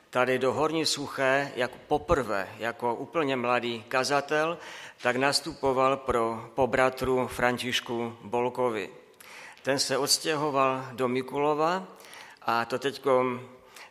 [0.09, 4.57] tady do Horní Suché jako poprvé, jako úplně mladý kazatel,
[5.01, 8.89] tak nastupoval pro pobratru Františku Bolkovi.
[9.61, 11.87] Ten se odstěhoval do Mikulova
[12.41, 13.01] a to teď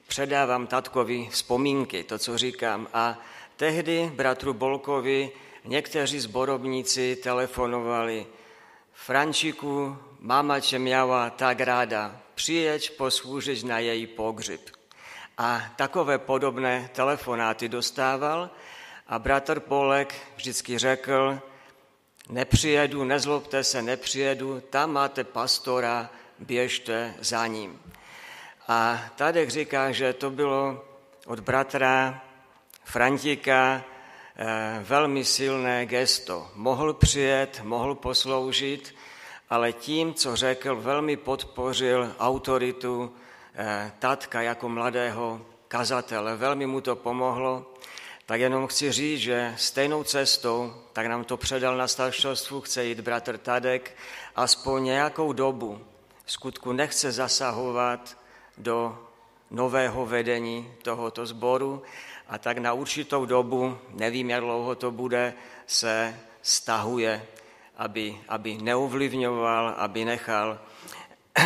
[0.07, 2.89] předávám tatkovi vzpomínky, to, co říkám.
[2.93, 3.19] A
[3.57, 5.33] tehdy bratru Bolkovi
[5.65, 8.27] někteří zborobníci telefonovali
[8.93, 14.61] Františku, mama tě měla tak ráda, přijeď posloužit na její pohřeb.
[15.39, 18.51] A takové podobné telefonáty dostával
[19.07, 21.41] a bratr Polek vždycky řekl,
[22.29, 27.83] nepřijedu, nezlobte se, nepřijedu, tam máte pastora, běžte za ním.
[28.69, 30.85] A Tadek říká, že to bylo
[31.27, 32.23] od bratra
[32.85, 33.94] Frantíka eh,
[34.83, 36.51] velmi silné gesto.
[36.55, 38.95] Mohl přijet, mohl posloužit,
[39.51, 43.13] ale tím, co řekl, velmi podpořil autoritu
[43.55, 46.37] eh, tatka jako mladého kazatele.
[46.37, 47.75] Velmi mu to pomohlo
[48.27, 53.01] tak jenom chci říct, že stejnou cestou, tak nám to předal na staršostvu, chce jít
[53.01, 53.97] bratr Tadek,
[54.37, 55.81] aspoň nějakou dobu
[56.27, 58.19] skutku nechce zasahovat
[58.59, 58.99] do
[59.51, 61.83] nového vedení tohoto sboru
[62.29, 65.35] a tak na určitou dobu, nevím, jak dlouho to bude,
[65.67, 67.27] se stahuje,
[67.77, 70.59] aby, aby neuvlivňoval, aby nechal,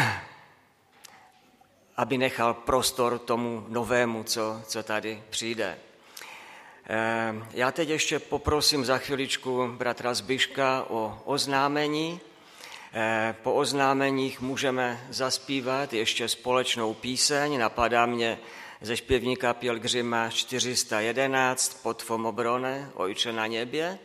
[1.97, 5.79] aby nechal prostor tomu novému, co, co tady přijde.
[6.87, 12.21] Ehm, já teď ještě poprosím za chviličku bratra Zbyška o oznámení.
[12.93, 17.59] Ehm, po oznámeních můžeme zaspívat ještě společnou píseň.
[17.59, 18.39] Napadá mě
[18.81, 23.99] ze špěvníka Pilgrima 411 pod Fomobrone, Ojče na něbě.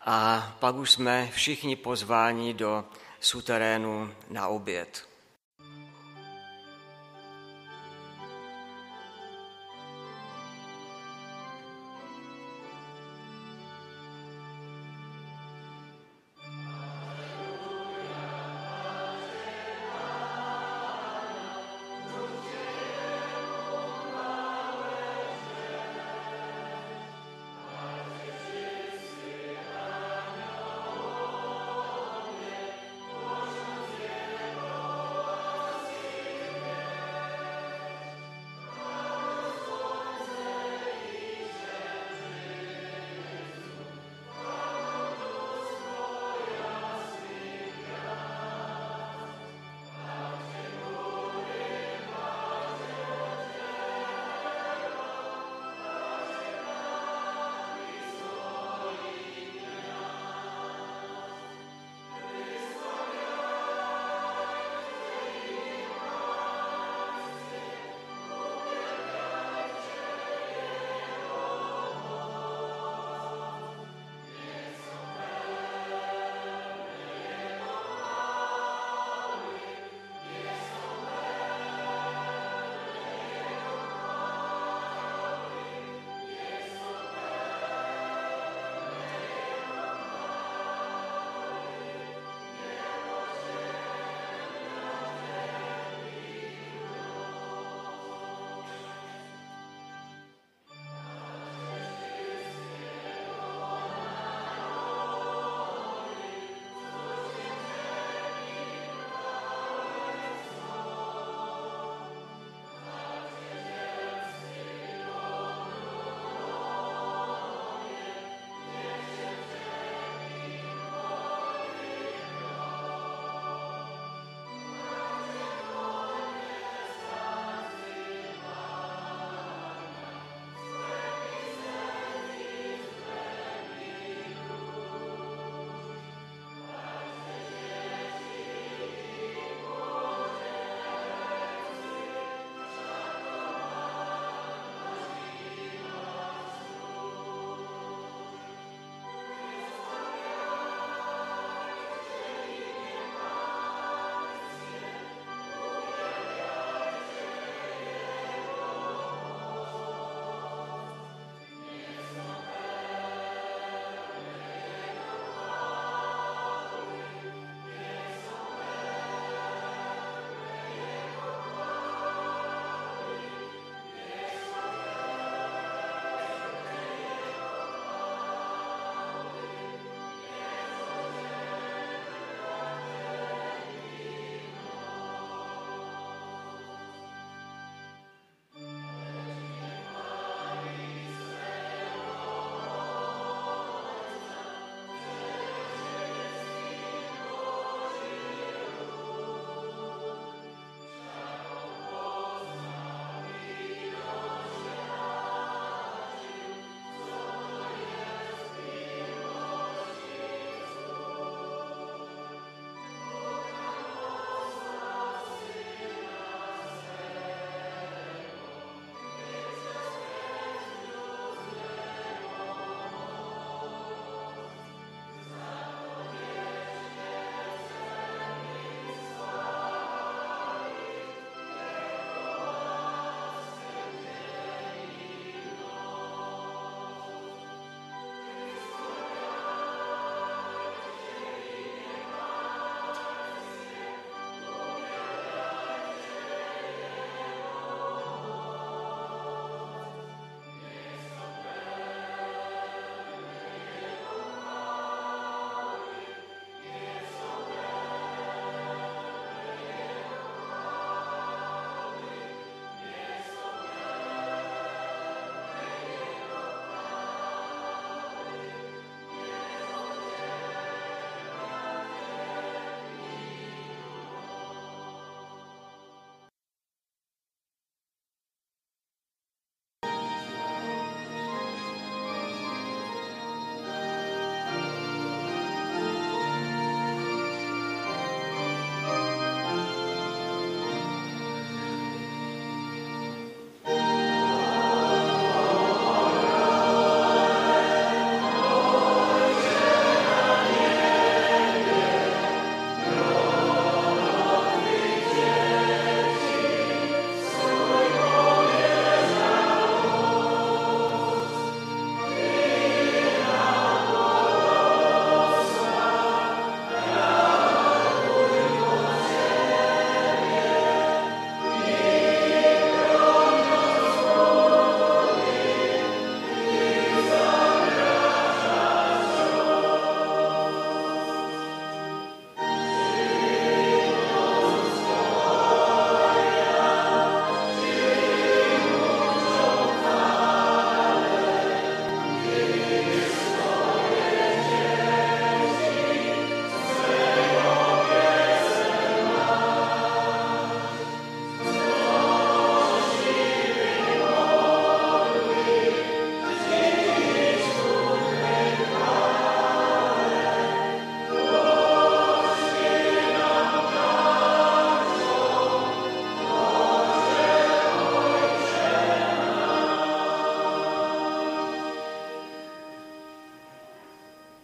[0.00, 2.84] A pak už jsme všichni pozváni do
[3.20, 5.08] suterénu na oběd.